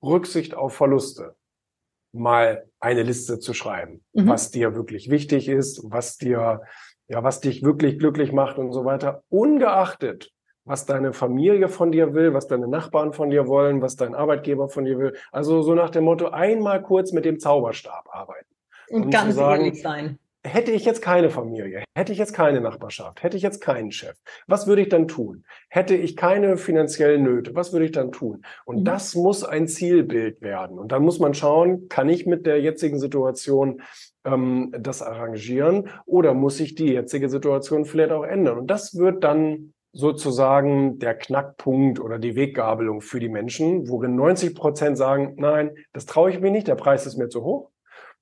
[0.00, 1.34] Rücksicht auf Verluste
[2.12, 4.28] mal eine Liste zu schreiben, mhm.
[4.28, 6.60] was dir wirklich wichtig ist, was dir
[7.08, 10.32] ja, was dich wirklich glücklich macht und so weiter, ungeachtet,
[10.64, 14.68] was deine Familie von dir will, was deine Nachbarn von dir wollen, was dein Arbeitgeber
[14.68, 15.14] von dir will.
[15.32, 18.46] Also so nach dem Motto, einmal kurz mit dem Zauberstab arbeiten.
[18.88, 20.18] Und, und ganz sagen, ehrlich sein.
[20.44, 24.16] Hätte ich jetzt keine Familie, hätte ich jetzt keine Nachbarschaft, hätte ich jetzt keinen Chef,
[24.48, 25.44] was würde ich dann tun?
[25.68, 28.44] Hätte ich keine finanziellen Nöte, was würde ich dann tun?
[28.64, 28.84] Und mhm.
[28.84, 30.80] das muss ein Zielbild werden.
[30.80, 33.82] Und dann muss man schauen, kann ich mit der jetzigen Situation
[34.24, 38.58] ähm, das arrangieren oder muss sich die jetzige Situation vielleicht auch ändern?
[38.58, 44.54] Und das wird dann sozusagen der Knackpunkt oder die Weggabelung für die Menschen, worin 90
[44.54, 47.70] Prozent sagen, nein, das traue ich mir nicht, der Preis ist mir zu hoch.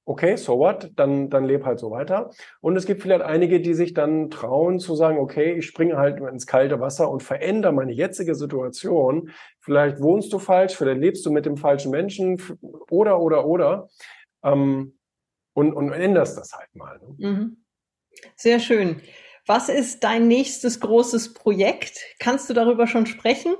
[0.06, 0.90] Okay, so what?
[0.96, 2.30] Dann, dann leb halt so weiter.
[2.60, 6.18] Und es gibt vielleicht einige, die sich dann trauen zu sagen, okay, ich springe halt
[6.20, 9.30] ins kalte Wasser und verändere meine jetzige Situation.
[9.60, 12.40] Vielleicht wohnst du falsch, vielleicht lebst du mit dem falschen Menschen
[12.90, 13.88] oder, oder, oder.
[14.42, 14.94] Ähm,
[15.60, 16.98] und, und änderst das halt mal.
[16.98, 17.30] Ne?
[17.30, 17.64] Mhm.
[18.36, 19.00] Sehr schön.
[19.46, 21.98] Was ist dein nächstes großes Projekt?
[22.18, 23.54] Kannst du darüber schon sprechen?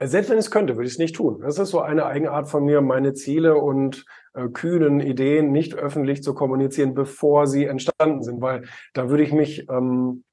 [0.00, 1.40] Selbst wenn ich es könnte, würde ich es nicht tun.
[1.40, 4.04] Das ist so eine Eigenart von mir, meine Ziele und
[4.34, 9.32] äh, kühnen Ideen nicht öffentlich zu kommunizieren, bevor sie entstanden sind, weil da würde ich
[9.32, 10.24] mich, ähm,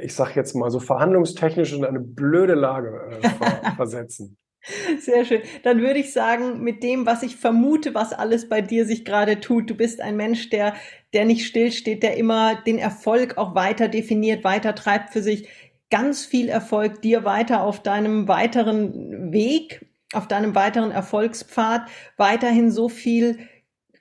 [0.00, 3.28] ich sag jetzt mal so verhandlungstechnisch in eine blöde Lage äh,
[3.76, 4.38] versetzen.
[5.00, 5.42] Sehr schön.
[5.62, 9.40] Dann würde ich sagen, mit dem, was ich vermute, was alles bei dir sich gerade
[9.40, 10.74] tut, du bist ein Mensch, der,
[11.12, 15.48] der nicht stillsteht, der immer den Erfolg auch weiter definiert, weiter treibt für sich.
[15.90, 22.88] Ganz viel Erfolg dir weiter auf deinem weiteren Weg, auf deinem weiteren Erfolgspfad, weiterhin so
[22.88, 23.38] viel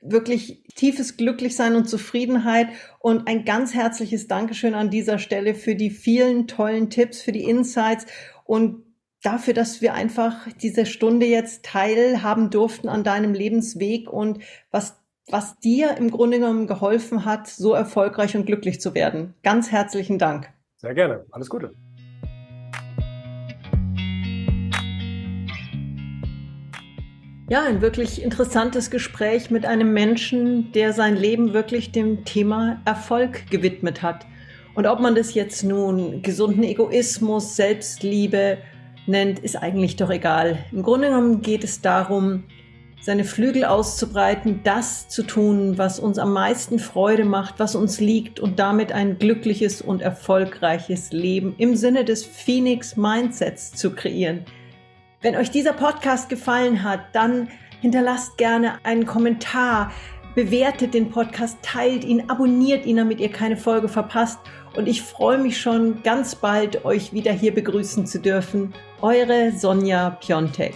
[0.02, 2.68] wirklich tiefes Glücklichsein und Zufriedenheit
[3.00, 7.44] und ein ganz herzliches Dankeschön an dieser Stelle für die vielen tollen Tipps, für die
[7.44, 8.06] Insights
[8.44, 8.85] und
[9.26, 14.40] dafür, dass wir einfach diese Stunde jetzt teilhaben durften an deinem Lebensweg und
[14.72, 19.34] was, was dir im Grunde genommen geholfen hat, so erfolgreich und glücklich zu werden.
[19.44, 20.50] Ganz herzlichen Dank.
[20.78, 21.26] Sehr gerne.
[21.32, 21.74] Alles Gute.
[27.48, 33.52] Ja, ein wirklich interessantes Gespräch mit einem Menschen, der sein Leben wirklich dem Thema Erfolg
[33.52, 34.26] gewidmet hat.
[34.74, 38.58] Und ob man das jetzt nun gesunden Egoismus, Selbstliebe,
[39.08, 40.60] nennt, ist eigentlich doch egal.
[40.72, 42.44] Im Grunde genommen geht es darum,
[43.06, 48.40] seine Flügel auszubreiten, das zu tun, was uns am meisten Freude macht, was uns liegt
[48.40, 54.46] und damit ein glückliches und erfolgreiches Leben im Sinne des Phoenix Mindsets zu kreieren.
[55.22, 57.50] Wenn euch dieser Podcast gefallen hat, dann
[57.82, 59.92] hinterlasst gerne einen Kommentar,
[60.34, 64.40] bewertet den Podcast, teilt ihn, abonniert ihn, damit ihr keine Folge verpasst.
[64.76, 68.74] Und ich freue mich schon ganz bald, euch wieder hier begrüßen zu dürfen.
[69.02, 70.74] Eure Sonja Piontek.